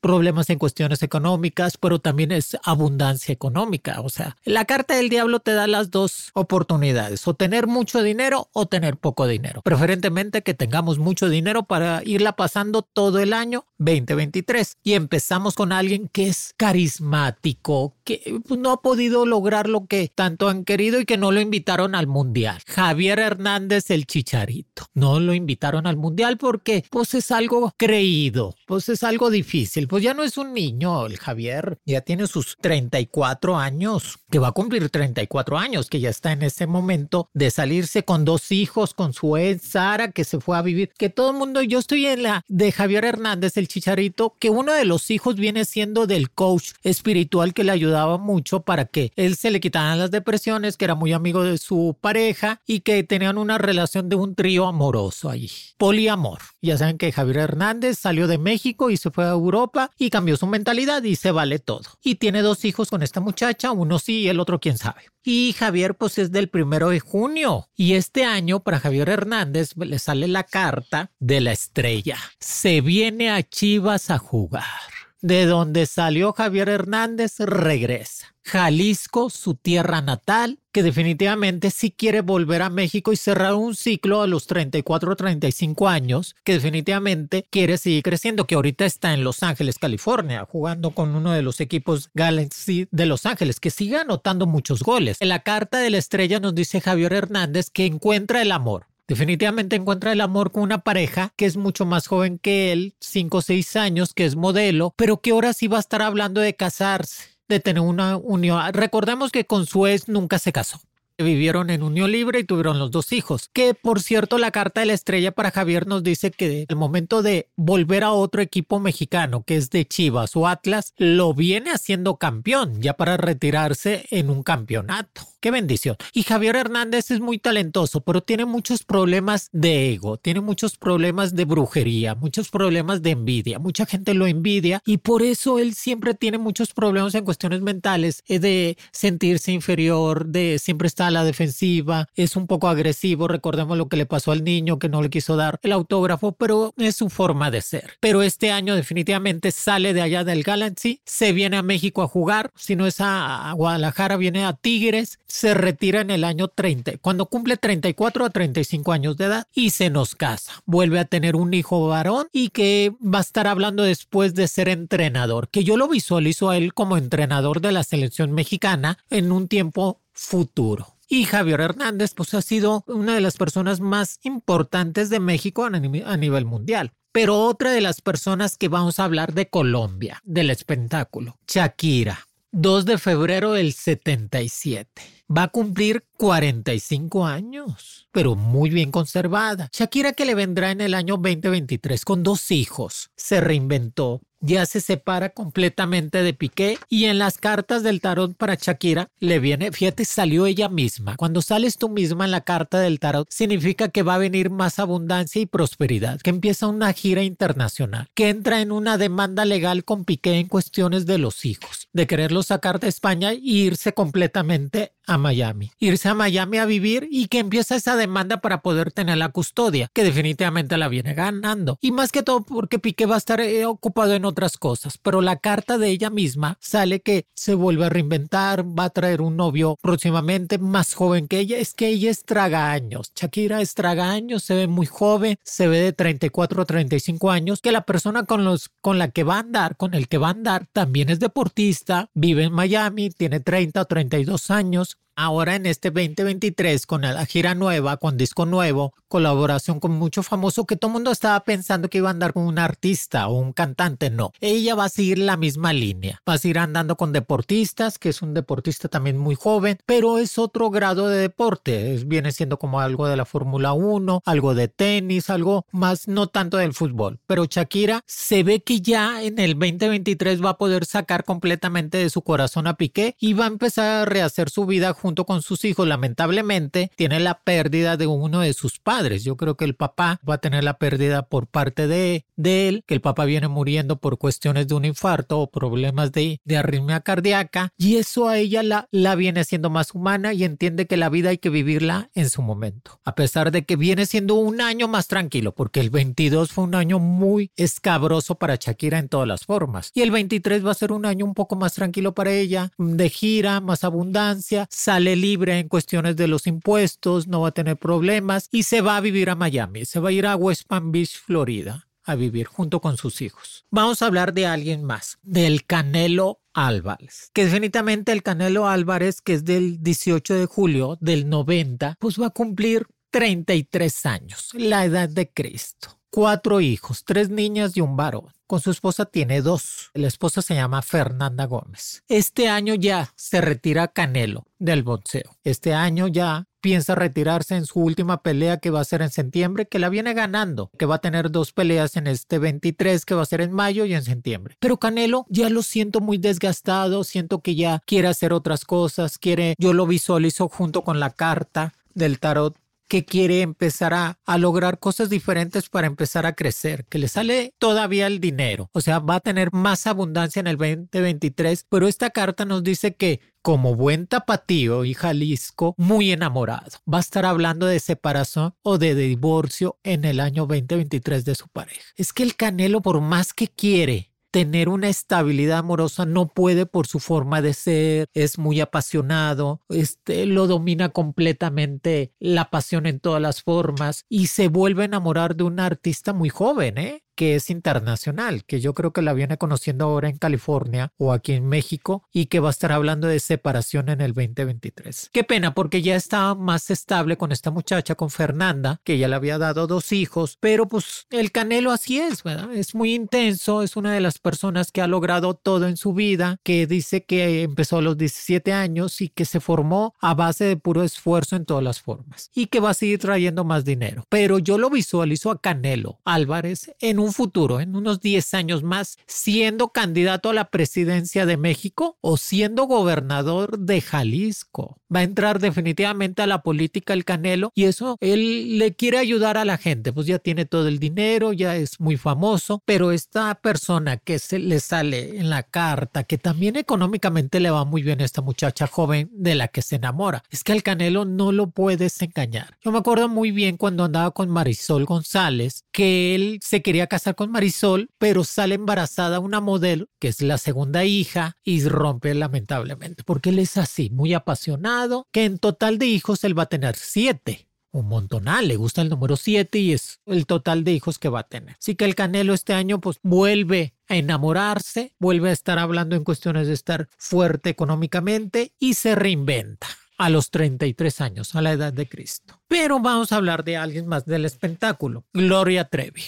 problemas 0.00 0.50
en 0.50 0.58
cuestiones 0.58 1.02
económicas, 1.02 1.76
pero 1.76 1.98
también 1.98 2.32
es 2.32 2.56
abundancia 2.64 3.32
económica. 3.32 4.00
O 4.00 4.08
sea, 4.08 4.36
la 4.44 4.64
carta 4.64 4.96
del 4.96 5.08
diablo 5.08 5.40
te 5.40 5.52
da 5.52 5.66
las 5.66 5.90
dos 5.90 6.30
oportunidades, 6.34 7.26
o 7.28 7.34
tener 7.34 7.66
mucho 7.66 8.02
dinero 8.02 8.48
o 8.52 8.66
tener 8.66 8.96
poco 8.96 9.26
dinero. 9.26 9.62
Preferentemente 9.62 10.42
que 10.42 10.54
tengamos 10.54 10.98
mucho 10.98 11.28
dinero 11.28 11.64
para 11.64 12.02
irla 12.04 12.36
pasando 12.36 12.82
todo 12.82 13.18
el 13.18 13.32
año 13.32 13.66
2023. 13.78 14.76
Y 14.82 14.94
empezamos 14.94 15.54
con 15.54 15.72
alguien 15.72 16.08
que 16.08 16.28
es 16.28 16.54
carismático, 16.56 17.94
que 18.04 18.40
no 18.56 18.72
ha 18.72 18.82
podido 18.82 19.26
lograr 19.26 19.68
lo 19.68 19.86
que 19.86 20.10
tanto 20.14 20.48
han 20.48 20.64
querido 20.64 21.00
y 21.00 21.04
que 21.04 21.16
no 21.16 21.32
lo 21.32 21.40
invitaron 21.40 21.94
al 21.94 22.06
mundial. 22.06 22.60
Javier 22.66 23.18
Hernández 23.18 23.90
el 23.90 24.06
Chicharito. 24.06 24.86
No 24.94 25.20
lo 25.20 25.34
invitaron 25.34 25.86
al 25.86 25.96
mundial 25.96 26.38
porque 26.38 26.84
pues 26.90 27.14
es 27.14 27.30
algo 27.30 27.72
creído, 27.76 28.54
pues 28.66 28.88
es 28.88 29.02
algo 29.02 29.17
difícil. 29.26 29.88
Pues 29.88 30.02
ya 30.02 30.14
no 30.14 30.22
es 30.22 30.38
un 30.38 30.54
niño 30.54 31.06
el 31.06 31.18
Javier, 31.18 31.78
ya 31.84 32.00
tiene 32.00 32.26
sus 32.26 32.56
34 32.60 33.56
años, 33.56 34.18
que 34.30 34.38
va 34.38 34.48
a 34.48 34.52
cumplir 34.52 34.88
34 34.88 35.58
años, 35.58 35.90
que 35.90 36.00
ya 36.00 36.10
está 36.10 36.32
en 36.32 36.42
ese 36.42 36.66
momento 36.66 37.28
de 37.34 37.50
salirse 37.50 38.04
con 38.04 38.24
dos 38.24 38.52
hijos, 38.52 38.94
con 38.94 39.12
su 39.12 39.36
ex 39.36 39.62
Sara, 39.62 40.12
que 40.12 40.24
se 40.24 40.40
fue 40.40 40.56
a 40.56 40.62
vivir, 40.62 40.92
que 40.96 41.10
todo 41.10 41.32
el 41.32 41.36
mundo, 41.36 41.62
yo 41.62 41.78
estoy 41.78 42.06
en 42.06 42.22
la 42.22 42.44
de 42.48 42.70
Javier 42.70 43.04
Hernández, 43.04 43.56
el 43.56 43.68
chicharito, 43.68 44.36
que 44.38 44.50
uno 44.50 44.72
de 44.72 44.84
los 44.84 45.10
hijos 45.10 45.34
viene 45.34 45.64
siendo 45.64 46.06
del 46.06 46.30
coach 46.30 46.72
espiritual 46.82 47.54
que 47.54 47.64
le 47.64 47.72
ayudaba 47.72 48.18
mucho 48.18 48.60
para 48.60 48.84
que 48.84 49.12
él 49.16 49.36
se 49.36 49.50
le 49.50 49.60
quitaran 49.60 49.98
las 49.98 50.10
depresiones, 50.10 50.76
que 50.76 50.84
era 50.84 50.94
muy 50.94 51.12
amigo 51.12 51.42
de 51.42 51.58
su 51.58 51.96
pareja 52.00 52.60
y 52.66 52.80
que 52.80 53.02
tenían 53.02 53.38
una 53.38 53.58
relación 53.58 54.08
de 54.08 54.16
un 54.16 54.34
trío 54.34 54.66
amoroso 54.66 55.30
ahí, 55.30 55.50
poliamor. 55.76 56.40
Ya 56.62 56.76
saben 56.76 56.98
que 56.98 57.12
Javier 57.12 57.38
Hernández 57.38 57.98
salió 57.98 58.26
de 58.26 58.38
México 58.38 58.90
y 58.90 58.96
se 58.96 59.07
fue 59.10 59.24
a 59.24 59.30
Europa 59.30 59.90
y 59.98 60.10
cambió 60.10 60.36
su 60.36 60.46
mentalidad 60.46 61.02
y 61.02 61.16
se 61.16 61.30
vale 61.30 61.58
todo. 61.58 61.82
Y 62.02 62.16
tiene 62.16 62.42
dos 62.42 62.64
hijos 62.64 62.90
con 62.90 63.02
esta 63.02 63.20
muchacha, 63.20 63.72
uno 63.72 63.98
sí 63.98 64.20
y 64.20 64.28
el 64.28 64.40
otro 64.40 64.60
quién 64.60 64.78
sabe. 64.78 65.02
Y 65.24 65.54
Javier 65.58 65.94
pues 65.94 66.18
es 66.18 66.32
del 66.32 66.48
primero 66.48 66.88
de 66.90 67.00
junio. 67.00 67.68
Y 67.76 67.94
este 67.94 68.24
año 68.24 68.60
para 68.60 68.80
Javier 68.80 69.08
Hernández 69.08 69.76
le 69.76 69.98
sale 69.98 70.28
la 70.28 70.44
carta 70.44 71.10
de 71.18 71.40
la 71.40 71.52
estrella. 71.52 72.16
Se 72.40 72.80
viene 72.80 73.30
a 73.30 73.42
Chivas 73.42 74.10
a 74.10 74.18
jugar. 74.18 74.97
De 75.20 75.46
donde 75.46 75.86
salió 75.86 76.32
Javier 76.32 76.68
Hernández 76.68 77.40
regresa. 77.40 78.34
Jalisco, 78.48 79.28
su 79.28 79.54
tierra 79.54 80.00
natal, 80.00 80.58
que 80.72 80.82
definitivamente 80.82 81.70
sí 81.70 81.90
quiere 81.90 82.22
volver 82.22 82.62
a 82.62 82.70
México 82.70 83.12
y 83.12 83.16
cerrar 83.16 83.54
un 83.54 83.74
ciclo 83.74 84.22
a 84.22 84.26
los 84.26 84.46
34 84.46 85.12
o 85.12 85.16
35 85.16 85.88
años, 85.88 86.34
que 86.44 86.54
definitivamente 86.54 87.44
quiere 87.50 87.76
seguir 87.76 88.02
creciendo, 88.02 88.46
que 88.46 88.54
ahorita 88.54 88.86
está 88.86 89.12
en 89.12 89.22
Los 89.22 89.42
Ángeles, 89.42 89.78
California, 89.78 90.46
jugando 90.48 90.92
con 90.92 91.14
uno 91.14 91.32
de 91.32 91.42
los 91.42 91.60
equipos 91.60 92.10
Galaxy 92.14 92.88
de 92.90 93.06
Los 93.06 93.26
Ángeles, 93.26 93.60
que 93.60 93.70
sigue 93.70 93.96
anotando 93.96 94.46
muchos 94.46 94.82
goles. 94.82 95.18
En 95.20 95.28
la 95.28 95.42
carta 95.42 95.78
de 95.78 95.90
la 95.90 95.98
estrella 95.98 96.40
nos 96.40 96.54
dice 96.54 96.80
Javier 96.80 97.12
Hernández 97.12 97.68
que 97.70 97.84
encuentra 97.84 98.40
el 98.40 98.52
amor. 98.52 98.86
Definitivamente 99.08 99.74
encuentra 99.74 100.12
el 100.12 100.20
amor 100.20 100.52
con 100.52 100.62
una 100.62 100.80
pareja 100.80 101.32
que 101.34 101.46
es 101.46 101.56
mucho 101.56 101.86
más 101.86 102.06
joven 102.06 102.38
que 102.38 102.72
él, 102.72 102.94
5 103.00 103.38
o 103.38 103.42
6 103.42 103.76
años, 103.76 104.12
que 104.12 104.26
es 104.26 104.36
modelo, 104.36 104.92
pero 104.96 105.22
que 105.22 105.30
ahora 105.30 105.54
sí 105.54 105.66
va 105.66 105.78
a 105.78 105.80
estar 105.80 106.02
hablando 106.02 106.42
de 106.42 106.54
casarse 106.54 107.38
de 107.48 107.58
tener 107.58 107.80
una 107.80 108.18
unión. 108.18 108.62
Recordemos 108.74 109.32
que 109.32 109.46
con 109.46 109.64
su 109.64 109.86
ex 109.86 110.08
nunca 110.08 110.38
se 110.38 110.52
casó. 110.52 110.80
Vivieron 111.20 111.70
en 111.70 111.82
unión 111.82 112.12
libre 112.12 112.38
y 112.38 112.44
tuvieron 112.44 112.78
los 112.78 112.92
dos 112.92 113.12
hijos. 113.12 113.50
Que 113.52 113.74
por 113.74 114.00
cierto, 114.00 114.38
la 114.38 114.52
carta 114.52 114.80
de 114.80 114.86
la 114.86 114.92
estrella 114.92 115.32
para 115.32 115.50
Javier 115.50 115.88
nos 115.88 116.04
dice 116.04 116.30
que 116.30 116.64
el 116.68 116.76
momento 116.76 117.22
de 117.22 117.48
volver 117.56 118.04
a 118.04 118.12
otro 118.12 118.40
equipo 118.40 118.78
mexicano, 118.78 119.42
que 119.42 119.56
es 119.56 119.70
de 119.70 119.84
Chivas 119.84 120.36
o 120.36 120.46
Atlas, 120.46 120.94
lo 120.96 121.34
viene 121.34 121.72
haciendo 121.72 122.18
campeón, 122.18 122.80
ya 122.80 122.94
para 122.94 123.16
retirarse 123.16 124.06
en 124.10 124.30
un 124.30 124.44
campeonato. 124.44 125.22
Qué 125.40 125.50
bendición. 125.50 125.96
Y 126.12 126.22
Javier 126.22 126.54
Hernández 126.54 127.10
es 127.10 127.20
muy 127.20 127.38
talentoso, 127.38 128.00
pero 128.00 128.22
tiene 128.22 128.44
muchos 128.44 128.84
problemas 128.84 129.48
de 129.52 129.92
ego, 129.92 130.18
tiene 130.18 130.40
muchos 130.40 130.76
problemas 130.76 131.34
de 131.34 131.44
brujería, 131.44 132.14
muchos 132.14 132.48
problemas 132.48 133.02
de 133.02 133.10
envidia. 133.10 133.58
Mucha 133.58 133.86
gente 133.86 134.14
lo 134.14 134.26
envidia 134.26 134.80
y 134.84 134.98
por 134.98 135.22
eso 135.22 135.58
él 135.58 135.74
siempre 135.74 136.14
tiene 136.14 136.38
muchos 136.38 136.74
problemas 136.74 137.14
en 137.14 137.24
cuestiones 137.24 137.60
mentales, 137.60 138.22
eh, 138.26 138.38
de 138.38 138.78
sentirse 138.92 139.52
inferior, 139.52 140.26
de 140.26 140.58
siempre 140.58 140.86
estar 140.88 141.07
a 141.08 141.10
la 141.10 141.24
defensiva, 141.24 142.08
es 142.14 142.36
un 142.36 142.46
poco 142.46 142.68
agresivo, 142.68 143.28
recordemos 143.28 143.76
lo 143.76 143.88
que 143.88 143.96
le 143.96 144.06
pasó 144.06 144.32
al 144.32 144.44
niño 144.44 144.78
que 144.78 144.88
no 144.88 145.02
le 145.02 145.10
quiso 145.10 145.36
dar 145.36 145.58
el 145.62 145.72
autógrafo, 145.72 146.32
pero 146.32 146.74
es 146.76 146.96
su 146.96 147.10
forma 147.10 147.50
de 147.50 147.62
ser. 147.62 147.96
Pero 148.00 148.22
este 148.22 148.52
año 148.52 148.74
definitivamente 148.74 149.50
sale 149.50 149.92
de 149.92 150.02
allá 150.02 150.24
del 150.24 150.42
Galaxy, 150.42 151.00
se 151.04 151.32
viene 151.32 151.56
a 151.56 151.62
México 151.62 152.02
a 152.02 152.08
jugar, 152.08 152.50
si 152.56 152.76
no 152.76 152.86
es 152.86 153.00
a 153.00 153.52
Guadalajara, 153.56 154.16
viene 154.16 154.44
a 154.44 154.52
Tigres, 154.52 155.18
se 155.26 155.54
retira 155.54 156.00
en 156.00 156.10
el 156.10 156.24
año 156.24 156.48
30, 156.48 156.98
cuando 156.98 157.26
cumple 157.26 157.56
34 157.56 158.24
a 158.24 158.30
35 158.30 158.92
años 158.92 159.16
de 159.16 159.24
edad 159.24 159.46
y 159.54 159.70
se 159.70 159.90
nos 159.90 160.14
casa. 160.14 160.52
Vuelve 160.64 160.98
a 160.98 161.04
tener 161.04 161.36
un 161.36 161.54
hijo 161.54 161.88
varón 161.88 162.28
y 162.32 162.50
que 162.50 162.92
va 163.02 163.18
a 163.18 163.22
estar 163.22 163.46
hablando 163.46 163.82
después 163.82 164.34
de 164.34 164.48
ser 164.48 164.68
entrenador, 164.68 165.48
que 165.48 165.64
yo 165.64 165.76
lo 165.76 165.88
visualizo 165.88 166.50
a 166.50 166.56
él 166.56 166.74
como 166.74 166.96
entrenador 166.96 167.60
de 167.60 167.72
la 167.72 167.84
selección 167.84 168.32
mexicana 168.32 168.98
en 169.10 169.32
un 169.32 169.48
tiempo 169.48 170.00
futuro. 170.12 170.97
Y 171.08 171.24
Javier 171.24 171.60
Hernández, 171.62 172.12
pues 172.14 172.34
ha 172.34 172.42
sido 172.42 172.84
una 172.86 173.14
de 173.14 173.22
las 173.22 173.38
personas 173.38 173.80
más 173.80 174.18
importantes 174.22 175.08
de 175.08 175.20
México 175.20 175.64
a 175.64 176.16
nivel 176.16 176.44
mundial. 176.44 176.92
Pero 177.12 177.40
otra 177.40 177.72
de 177.72 177.80
las 177.80 178.02
personas 178.02 178.58
que 178.58 178.68
vamos 178.68 178.98
a 178.98 179.04
hablar 179.04 179.32
de 179.32 179.48
Colombia, 179.48 180.20
del 180.24 180.50
espectáculo, 180.50 181.38
Shakira. 181.48 182.28
2 182.50 182.86
de 182.86 182.96
febrero 182.96 183.52
del 183.52 183.74
77. 183.74 185.02
Va 185.30 185.44
a 185.44 185.48
cumplir 185.48 186.06
45 186.16 187.26
años, 187.26 188.08
pero 188.10 188.36
muy 188.36 188.70
bien 188.70 188.90
conservada. 188.90 189.68
Shakira 189.70 190.14
que 190.14 190.24
le 190.24 190.34
vendrá 190.34 190.70
en 190.70 190.80
el 190.80 190.94
año 190.94 191.18
2023 191.18 192.06
con 192.06 192.22
dos 192.22 192.50
hijos. 192.50 193.10
Se 193.16 193.42
reinventó, 193.42 194.22
ya 194.40 194.66
se 194.66 194.80
separa 194.80 195.30
completamente 195.30 196.22
de 196.22 196.34
Piqué 196.34 196.78
y 196.88 197.06
en 197.06 197.18
las 197.18 197.38
cartas 197.38 197.82
del 197.82 198.00
tarot 198.00 198.36
para 198.36 198.54
Shakira 198.54 199.08
le 199.18 199.38
viene, 199.38 199.72
fíjate, 199.72 200.04
salió 200.04 200.46
ella 200.46 200.68
misma. 200.68 201.16
Cuando 201.16 201.42
sales 201.42 201.76
tú 201.76 201.88
misma 201.88 202.24
en 202.24 202.30
la 202.30 202.42
carta 202.42 202.78
del 202.78 203.00
tarot 203.00 203.28
significa 203.30 203.88
que 203.88 204.02
va 204.02 204.14
a 204.14 204.18
venir 204.18 204.50
más 204.50 204.78
abundancia 204.78 205.42
y 205.42 205.46
prosperidad, 205.46 206.20
que 206.20 206.30
empieza 206.30 206.68
una 206.68 206.92
gira 206.92 207.22
internacional, 207.22 208.08
que 208.14 208.28
entra 208.28 208.60
en 208.60 208.72
una 208.72 208.98
demanda 208.98 209.44
legal 209.44 209.84
con 209.84 210.04
Piqué 210.04 210.38
en 210.38 210.48
cuestiones 210.48 211.06
de 211.06 211.18
los 211.18 211.44
hijos, 211.44 211.88
de 211.92 212.06
quererlos 212.06 212.46
sacar 212.46 212.80
de 212.80 212.88
España 212.88 213.32
e 213.32 213.40
irse 213.40 213.92
completamente 213.92 214.92
a 215.06 215.16
Miami, 215.16 215.72
irse 215.78 216.08
a 216.08 216.14
Miami 216.14 216.58
a 216.58 216.66
vivir 216.66 217.08
y 217.10 217.28
que 217.28 217.38
empieza 217.38 217.76
esa 217.76 217.96
demanda 217.96 218.40
para 218.40 218.60
poder 218.60 218.92
tener 218.92 219.16
la 219.16 219.30
custodia, 219.30 219.90
que 219.92 220.04
definitivamente 220.04 220.76
la 220.76 220.88
viene 220.88 221.14
ganando. 221.14 221.78
Y 221.80 221.92
más 221.92 222.12
que 222.12 222.22
todo 222.22 222.44
porque 222.44 222.78
Piqué 222.78 223.06
va 223.06 223.14
a 223.14 223.18
estar 223.18 223.40
eh, 223.40 223.64
ocupado 223.64 224.14
en 224.14 224.24
otras 224.28 224.56
cosas, 224.56 224.98
pero 224.98 225.20
la 225.20 225.36
carta 225.36 225.78
de 225.78 225.88
ella 225.88 226.10
misma 226.10 226.56
sale 226.60 227.00
que 227.00 227.26
se 227.34 227.54
vuelve 227.54 227.86
a 227.86 227.88
reinventar, 227.88 228.64
va 228.64 228.84
a 228.84 228.90
traer 228.90 229.20
un 229.20 229.36
novio 229.36 229.76
próximamente 229.80 230.58
más 230.58 230.94
joven 230.94 231.28
que 231.28 231.40
ella, 231.40 231.58
es 231.58 231.74
que 231.74 231.88
ella 231.88 232.10
es 232.10 232.24
tragaños, 232.24 233.12
Shakira 233.14 233.60
es 233.60 233.74
tragaños, 233.74 234.44
se 234.44 234.54
ve 234.54 234.66
muy 234.66 234.86
joven, 234.86 235.36
se 235.42 235.68
ve 235.68 235.80
de 235.80 235.92
34 235.92 236.62
a 236.62 236.64
35 236.64 237.30
años, 237.30 237.60
que 237.60 237.72
la 237.72 237.82
persona 237.82 238.24
con, 238.24 238.44
los, 238.44 238.70
con 238.80 238.98
la 238.98 239.10
que 239.10 239.24
va 239.24 239.36
a 239.36 239.40
andar, 239.40 239.76
con 239.76 239.94
el 239.94 240.08
que 240.08 240.18
va 240.18 240.28
a 240.28 240.32
andar, 240.32 240.66
también 240.72 241.10
es 241.10 241.20
deportista, 241.20 242.10
vive 242.14 242.44
en 242.44 242.52
Miami, 242.52 243.10
tiene 243.10 243.40
30 243.40 243.80
o 243.80 243.84
32 243.84 244.50
años, 244.50 244.98
ahora 245.18 245.56
en 245.56 245.66
este 245.66 245.90
2023 245.90 246.86
con 246.86 247.02
la 247.02 247.26
gira 247.26 247.56
nueva, 247.56 247.96
con 247.96 248.16
disco 248.16 248.46
nuevo, 248.46 248.94
colaboración 249.08 249.80
con 249.80 249.92
mucho 249.92 250.22
famoso 250.22 250.64
que 250.64 250.76
todo 250.76 250.92
mundo 250.92 251.10
estaba 251.10 251.40
pensando 251.40 251.88
que 251.88 251.98
iba 251.98 252.08
a 252.08 252.12
andar 252.12 252.32
con 252.32 252.44
un 252.44 252.58
artista 252.58 253.26
o 253.26 253.38
un 253.38 253.52
cantante, 253.52 254.10
no. 254.10 254.32
Ella 254.40 254.76
va 254.76 254.84
a 254.84 254.88
seguir 254.88 255.18
la 255.18 255.36
misma 255.36 255.72
línea. 255.72 256.22
Va 256.28 256.34
a 256.34 256.38
seguir 256.38 256.60
andando 256.60 256.96
con 256.96 257.12
deportistas, 257.12 257.98
que 257.98 258.10
es 258.10 258.22
un 258.22 258.32
deportista 258.32 258.88
también 258.88 259.18
muy 259.18 259.34
joven, 259.34 259.78
pero 259.86 260.18
es 260.18 260.38
otro 260.38 260.70
grado 260.70 261.08
de 261.08 261.18
deporte. 261.18 262.00
viene 262.06 262.30
siendo 262.30 262.58
como 262.58 262.80
algo 262.80 263.08
de 263.08 263.16
la 263.16 263.24
Fórmula 263.24 263.72
1, 263.72 264.22
algo 264.24 264.54
de 264.54 264.68
tenis, 264.68 265.30
algo 265.30 265.66
más 265.72 266.06
no 266.06 266.28
tanto 266.28 266.58
del 266.58 266.74
fútbol. 266.74 267.18
Pero 267.26 267.44
Shakira 267.44 268.04
se 268.06 268.44
ve 268.44 268.60
que 268.60 268.80
ya 268.80 269.20
en 269.22 269.40
el 269.40 269.58
2023 269.58 270.44
va 270.44 270.50
a 270.50 270.58
poder 270.58 270.84
sacar 270.84 271.24
completamente 271.24 271.98
de 271.98 272.08
su 272.08 272.22
corazón 272.22 272.68
a 272.68 272.76
Piqué 272.76 273.16
y 273.18 273.32
va 273.32 273.44
a 273.44 273.48
empezar 273.48 274.02
a 274.02 274.04
rehacer 274.04 274.48
su 274.48 274.64
vida 274.64 274.94
junto 275.08 275.24
con 275.24 275.40
sus 275.40 275.64
hijos, 275.64 275.88
lamentablemente, 275.88 276.90
tiene 276.94 277.18
la 277.18 277.40
pérdida 277.40 277.96
de 277.96 278.06
uno 278.06 278.40
de 278.40 278.52
sus 278.52 278.78
padres. 278.78 279.24
Yo 279.24 279.38
creo 279.38 279.56
que 279.56 279.64
el 279.64 279.74
papá 279.74 280.20
va 280.28 280.34
a 280.34 280.38
tener 280.38 280.64
la 280.64 280.76
pérdida 280.76 281.22
por 281.22 281.46
parte 281.46 281.86
de, 281.86 282.26
de 282.36 282.68
él, 282.68 282.84
que 282.86 282.92
el 282.92 283.00
papá 283.00 283.24
viene 283.24 283.48
muriendo 283.48 283.96
por 283.96 284.18
cuestiones 284.18 284.68
de 284.68 284.74
un 284.74 284.84
infarto 284.84 285.40
o 285.40 285.50
problemas 285.50 286.12
de, 286.12 286.42
de 286.44 286.56
arritmia 286.58 287.00
cardíaca, 287.00 287.72
y 287.78 287.96
eso 287.96 288.28
a 288.28 288.36
ella 288.36 288.62
la, 288.62 288.86
la 288.90 289.14
viene 289.14 289.44
siendo 289.44 289.70
más 289.70 289.94
humana 289.94 290.34
y 290.34 290.44
entiende 290.44 290.86
que 290.86 290.98
la 290.98 291.08
vida 291.08 291.30
hay 291.30 291.38
que 291.38 291.48
vivirla 291.48 292.10
en 292.14 292.28
su 292.28 292.42
momento. 292.42 293.00
A 293.02 293.14
pesar 293.14 293.50
de 293.50 293.64
que 293.64 293.76
viene 293.76 294.04
siendo 294.04 294.34
un 294.34 294.60
año 294.60 294.88
más 294.88 295.08
tranquilo, 295.08 295.54
porque 295.54 295.80
el 295.80 295.88
22 295.88 296.52
fue 296.52 296.64
un 296.64 296.74
año 296.74 296.98
muy 296.98 297.50
escabroso 297.56 298.34
para 298.34 298.56
Shakira 298.56 298.98
en 298.98 299.08
todas 299.08 299.26
las 299.26 299.46
formas, 299.46 299.90
y 299.94 300.02
el 300.02 300.10
23 300.10 300.66
va 300.66 300.72
a 300.72 300.74
ser 300.74 300.92
un 300.92 301.06
año 301.06 301.24
un 301.24 301.32
poco 301.32 301.56
más 301.56 301.72
tranquilo 301.72 302.12
para 302.12 302.30
ella, 302.30 302.72
de 302.76 303.08
gira, 303.08 303.62
más 303.62 303.84
abundancia, 303.84 304.66
sale 304.98 305.14
libre 305.14 305.60
en 305.60 305.68
cuestiones 305.68 306.16
de 306.16 306.26
los 306.26 306.48
impuestos, 306.48 307.28
no 307.28 307.42
va 307.42 307.48
a 307.48 307.52
tener 307.52 307.76
problemas 307.76 308.48
y 308.50 308.64
se 308.64 308.80
va 308.80 308.96
a 308.96 309.00
vivir 309.00 309.30
a 309.30 309.36
Miami, 309.36 309.84
se 309.84 310.00
va 310.00 310.08
a 310.08 310.12
ir 310.12 310.26
a 310.26 310.34
West 310.34 310.64
Palm 310.66 310.90
Beach, 310.90 311.20
Florida 311.24 311.86
a 312.02 312.16
vivir 312.16 312.46
junto 312.46 312.80
con 312.80 312.96
sus 312.96 313.22
hijos. 313.22 313.64
Vamos 313.70 314.02
a 314.02 314.06
hablar 314.06 314.34
de 314.34 314.46
alguien 314.46 314.82
más, 314.82 315.18
del 315.22 315.66
Canelo 315.66 316.40
Álvarez, 316.52 317.30
que 317.32 317.44
definitivamente 317.44 318.10
el 318.10 318.24
Canelo 318.24 318.66
Álvarez, 318.66 319.20
que 319.20 319.34
es 319.34 319.44
del 319.44 319.80
18 319.84 320.34
de 320.34 320.46
julio 320.46 320.98
del 321.00 321.28
90, 321.28 321.94
pues 322.00 322.20
va 322.20 322.26
a 322.26 322.30
cumplir 322.30 322.88
33 323.10 324.06
años, 324.06 324.50
la 324.54 324.84
edad 324.84 325.08
de 325.08 325.30
Cristo. 325.30 325.97
Cuatro 326.18 326.60
hijos, 326.60 327.04
tres 327.04 327.30
niñas 327.30 327.76
y 327.76 327.80
un 327.80 327.96
varón. 327.96 328.32
Con 328.48 328.58
su 328.58 328.72
esposa 328.72 329.04
tiene 329.04 329.40
dos. 329.40 329.92
La 329.94 330.08
esposa 330.08 330.42
se 330.42 330.56
llama 330.56 330.82
Fernanda 330.82 331.44
Gómez. 331.44 332.02
Este 332.08 332.48
año 332.48 332.74
ya 332.74 333.12
se 333.14 333.40
retira 333.40 333.86
Canelo 333.86 334.44
del 334.58 334.82
boxeo. 334.82 335.36
Este 335.44 335.74
año 335.74 336.08
ya 336.08 336.48
piensa 336.60 336.96
retirarse 336.96 337.54
en 337.54 337.66
su 337.66 337.78
última 337.78 338.20
pelea 338.20 338.56
que 338.56 338.70
va 338.70 338.80
a 338.80 338.84
ser 338.84 339.02
en 339.02 339.10
septiembre, 339.10 339.68
que 339.68 339.78
la 339.78 339.90
viene 339.90 340.12
ganando, 340.12 340.72
que 340.76 340.86
va 340.86 340.96
a 340.96 341.00
tener 341.00 341.30
dos 341.30 341.52
peleas 341.52 341.96
en 341.96 342.08
este 342.08 342.40
23 342.40 343.04
que 343.04 343.14
va 343.14 343.22
a 343.22 343.26
ser 343.26 343.40
en 343.40 343.52
mayo 343.52 343.84
y 343.84 343.94
en 343.94 344.02
septiembre. 344.02 344.56
Pero 344.58 344.78
Canelo 344.78 345.24
ya 345.28 345.48
lo 345.50 345.62
siento 345.62 346.00
muy 346.00 346.18
desgastado, 346.18 347.04
siento 347.04 347.42
que 347.42 347.54
ya 347.54 347.80
quiere 347.86 348.08
hacer 348.08 348.32
otras 348.32 348.64
cosas, 348.64 349.18
quiere, 349.18 349.54
yo 349.56 349.72
lo 349.72 349.86
visualizo 349.86 350.48
junto 350.48 350.82
con 350.82 350.98
la 350.98 351.10
carta 351.10 351.74
del 351.94 352.18
tarot 352.18 352.56
que 352.88 353.04
quiere 353.04 353.42
empezar 353.42 353.94
a, 353.94 354.18
a, 354.24 354.38
lograr 354.38 354.78
cosas 354.78 355.10
diferentes 355.10 355.68
para 355.68 355.86
empezar 355.86 356.26
a 356.26 356.34
crecer, 356.34 356.86
que 356.86 356.98
le 356.98 357.08
sale 357.08 357.54
todavía 357.58 358.06
el 358.06 358.18
dinero, 358.18 358.70
o 358.72 358.80
sea, 358.80 358.98
va 358.98 359.16
a 359.16 359.20
tener 359.20 359.52
más 359.52 359.86
abundancia 359.86 360.40
en 360.40 360.46
el 360.46 360.56
2023, 360.56 361.66
pero 361.68 361.86
esta 361.86 362.10
carta 362.10 362.44
nos 362.44 362.64
dice 362.64 362.96
que 362.96 363.20
como 363.42 363.74
buen 363.74 364.06
tapatío 364.06 364.84
y 364.84 364.94
Jalisco, 364.94 365.74
muy 365.78 366.12
enamorado. 366.12 366.70
Va 366.92 366.98
a 366.98 367.00
estar 367.00 367.24
hablando 367.24 367.66
de 367.66 367.80
separación 367.80 368.54
o 368.62 368.76
de 368.76 368.94
divorcio 368.94 369.78
en 369.84 370.04
el 370.04 370.20
año 370.20 370.46
2023 370.46 371.24
de 371.24 371.34
su 371.34 371.48
pareja. 371.48 371.80
Es 371.96 372.12
que 372.12 372.24
el 372.24 372.36
Canelo, 372.36 372.82
por 372.82 373.00
más 373.00 373.32
que 373.32 373.48
quiere 373.48 374.12
tener 374.30 374.68
una 374.68 374.88
estabilidad 374.88 375.58
amorosa 375.58 376.06
no 376.06 376.28
puede 376.28 376.66
por 376.66 376.86
su 376.86 377.00
forma 377.00 377.42
de 377.42 377.54
ser, 377.54 378.08
es 378.12 378.38
muy 378.38 378.60
apasionado, 378.60 379.62
este, 379.68 380.26
lo 380.26 380.46
domina 380.46 380.90
completamente 380.90 382.12
la 382.18 382.50
pasión 382.50 382.86
en 382.86 383.00
todas 383.00 383.22
las 383.22 383.42
formas 383.42 384.04
y 384.08 384.26
se 384.28 384.48
vuelve 384.48 384.82
a 384.82 384.86
enamorar 384.86 385.36
de 385.36 385.44
un 385.44 385.60
artista 385.60 386.12
muy 386.12 386.28
joven, 386.28 386.78
¿eh? 386.78 387.04
Que 387.18 387.34
es 387.34 387.50
internacional, 387.50 388.44
que 388.44 388.60
yo 388.60 388.74
creo 388.74 388.92
que 388.92 389.02
la 389.02 389.12
viene 389.12 389.38
conociendo 389.38 389.86
ahora 389.86 390.08
en 390.08 390.18
California 390.18 390.92
o 390.98 391.12
aquí 391.12 391.32
en 391.32 391.48
México 391.48 392.04
y 392.12 392.26
que 392.26 392.38
va 392.38 392.46
a 392.46 392.52
estar 392.52 392.70
hablando 392.70 393.08
de 393.08 393.18
separación 393.18 393.88
en 393.88 394.00
el 394.00 394.14
2023. 394.14 395.10
Qué 395.12 395.24
pena 395.24 395.52
porque 395.52 395.82
ya 395.82 395.96
está 395.96 396.36
más 396.36 396.70
estable 396.70 397.16
con 397.16 397.32
esta 397.32 397.50
muchacha, 397.50 397.96
con 397.96 398.10
Fernanda, 398.10 398.80
que 398.84 398.98
ya 398.98 399.08
le 399.08 399.16
había 399.16 399.36
dado 399.36 399.66
dos 399.66 399.90
hijos, 399.90 400.38
pero 400.38 400.68
pues 400.68 401.08
el 401.10 401.32
Canelo 401.32 401.72
así 401.72 401.98
es, 401.98 402.22
¿verdad? 402.22 402.54
Es 402.54 402.76
muy 402.76 402.94
intenso, 402.94 403.64
es 403.64 403.76
una 403.76 403.92
de 403.92 404.00
las 404.00 404.20
personas 404.20 404.70
que 404.70 404.80
ha 404.80 404.86
logrado 404.86 405.34
todo 405.34 405.66
en 405.66 405.76
su 405.76 405.94
vida, 405.94 406.36
que 406.44 406.68
dice 406.68 407.04
que 407.04 407.42
empezó 407.42 407.78
a 407.78 407.82
los 407.82 407.98
17 407.98 408.52
años 408.52 409.00
y 409.00 409.08
que 409.08 409.24
se 409.24 409.40
formó 409.40 409.92
a 409.98 410.14
base 410.14 410.44
de 410.44 410.56
puro 410.56 410.84
esfuerzo 410.84 411.34
en 411.34 411.46
todas 411.46 411.64
las 411.64 411.80
formas 411.80 412.30
y 412.32 412.46
que 412.46 412.60
va 412.60 412.70
a 412.70 412.74
seguir 412.74 413.00
trayendo 413.00 413.42
más 413.42 413.64
dinero. 413.64 414.04
Pero 414.08 414.38
yo 414.38 414.56
lo 414.56 414.70
visualizo 414.70 415.32
a 415.32 415.40
Canelo 415.40 415.98
Álvarez 416.04 416.70
en 416.78 417.00
un 417.00 417.07
un 417.08 417.14
futuro, 417.14 417.60
en 417.60 417.74
unos 417.74 418.00
10 418.00 418.34
años 418.34 418.62
más, 418.62 418.98
siendo 419.06 419.68
candidato 419.68 420.30
a 420.30 420.34
la 420.34 420.50
presidencia 420.50 421.26
de 421.26 421.36
México 421.36 421.96
o 422.00 422.16
siendo 422.16 422.64
gobernador 422.64 423.58
de 423.58 423.80
Jalisco. 423.80 424.76
Va 424.94 425.00
a 425.00 425.04
entrar 425.04 425.38
definitivamente 425.38 426.22
a 426.22 426.26
la 426.26 426.42
política 426.42 426.92
el 426.92 427.04
Canelo 427.04 427.50
y 427.54 427.64
eso 427.64 427.96
él 428.00 428.58
le 428.58 428.74
quiere 428.74 428.98
ayudar 428.98 429.36
a 429.36 429.44
la 429.44 429.58
gente, 429.58 429.92
pues 429.92 430.06
ya 430.06 430.18
tiene 430.18 430.44
todo 430.44 430.68
el 430.68 430.78
dinero, 430.78 431.32
ya 431.32 431.56
es 431.56 431.80
muy 431.80 431.96
famoso, 431.96 432.62
pero 432.64 432.92
esta 432.92 433.34
persona 433.36 433.96
que 433.96 434.18
se 434.18 434.38
le 434.38 434.60
sale 434.60 435.18
en 435.18 435.30
la 435.30 435.42
carta, 435.42 436.04
que 436.04 436.18
también 436.18 436.56
económicamente 436.56 437.40
le 437.40 437.50
va 437.50 437.64
muy 437.64 437.82
bien 437.82 438.00
a 438.00 438.04
esta 438.04 438.22
muchacha 438.22 438.66
joven 438.66 439.10
de 439.12 439.34
la 439.34 439.48
que 439.48 439.62
se 439.62 439.76
enamora, 439.76 440.22
es 440.30 440.44
que 440.44 440.52
al 440.52 440.62
Canelo 440.62 441.04
no 441.04 441.32
lo 441.32 441.50
puedes 441.50 442.00
engañar. 442.02 442.56
Yo 442.62 442.70
me 442.70 442.78
acuerdo 442.78 443.08
muy 443.08 443.30
bien 443.30 443.56
cuando 443.56 443.84
andaba 443.84 444.10
con 444.10 444.28
Marisol 444.28 444.84
González, 444.84 445.64
que 445.72 446.14
él 446.14 446.38
se 446.42 446.62
quería 446.62 446.86
casar 446.86 446.97
con 447.14 447.30
Marisol, 447.30 447.90
pero 447.98 448.24
sale 448.24 448.54
embarazada 448.54 449.20
una 449.20 449.40
modelo, 449.40 449.88
que 449.98 450.08
es 450.08 450.20
la 450.22 450.38
segunda 450.38 450.84
hija, 450.84 451.36
y 451.44 451.62
rompe 451.64 452.14
lamentablemente, 452.14 453.04
porque 453.04 453.30
él 453.30 453.38
es 453.38 453.56
así, 453.56 453.90
muy 453.90 454.14
apasionado, 454.14 455.06
que 455.12 455.24
en 455.24 455.38
total 455.38 455.78
de 455.78 455.86
hijos 455.86 456.24
él 456.24 456.38
va 456.38 456.44
a 456.44 456.46
tener 456.46 456.76
siete 456.76 457.48
un 457.70 457.86
montonal, 457.86 458.48
le 458.48 458.56
gusta 458.56 458.82
el 458.82 458.88
número 458.88 459.16
7 459.16 459.58
y 459.58 459.72
es 459.72 460.00
el 460.06 460.26
total 460.26 460.64
de 460.64 460.72
hijos 460.72 460.98
que 460.98 461.08
va 461.08 461.20
a 461.20 461.28
tener. 461.28 461.56
Así 461.60 461.74
que 461.76 461.84
el 461.84 461.94
Canelo 461.94 462.34
este 462.34 462.54
año 462.54 462.80
pues 462.80 462.98
vuelve 463.02 463.74
a 463.88 463.96
enamorarse, 463.96 464.94
vuelve 464.98 465.30
a 465.30 465.32
estar 465.32 465.58
hablando 465.58 465.94
en 465.94 466.04
cuestiones 466.04 466.46
de 466.46 466.54
estar 466.54 466.88
fuerte 466.96 467.50
económicamente 467.50 468.52
y 468.58 468.74
se 468.74 468.94
reinventa 468.94 469.66
a 469.98 470.10
los 470.10 470.30
33 470.30 471.00
años, 471.00 471.34
a 471.34 471.42
la 471.42 471.52
edad 471.52 471.72
de 471.72 471.88
Cristo. 471.88 472.40
Pero 472.46 472.80
vamos 472.80 473.12
a 473.12 473.16
hablar 473.16 473.44
de 473.44 473.56
alguien 473.56 473.86
más 473.86 474.06
del 474.06 474.24
espectáculo, 474.24 475.04
Gloria 475.12 475.64
Trevi. 475.64 476.04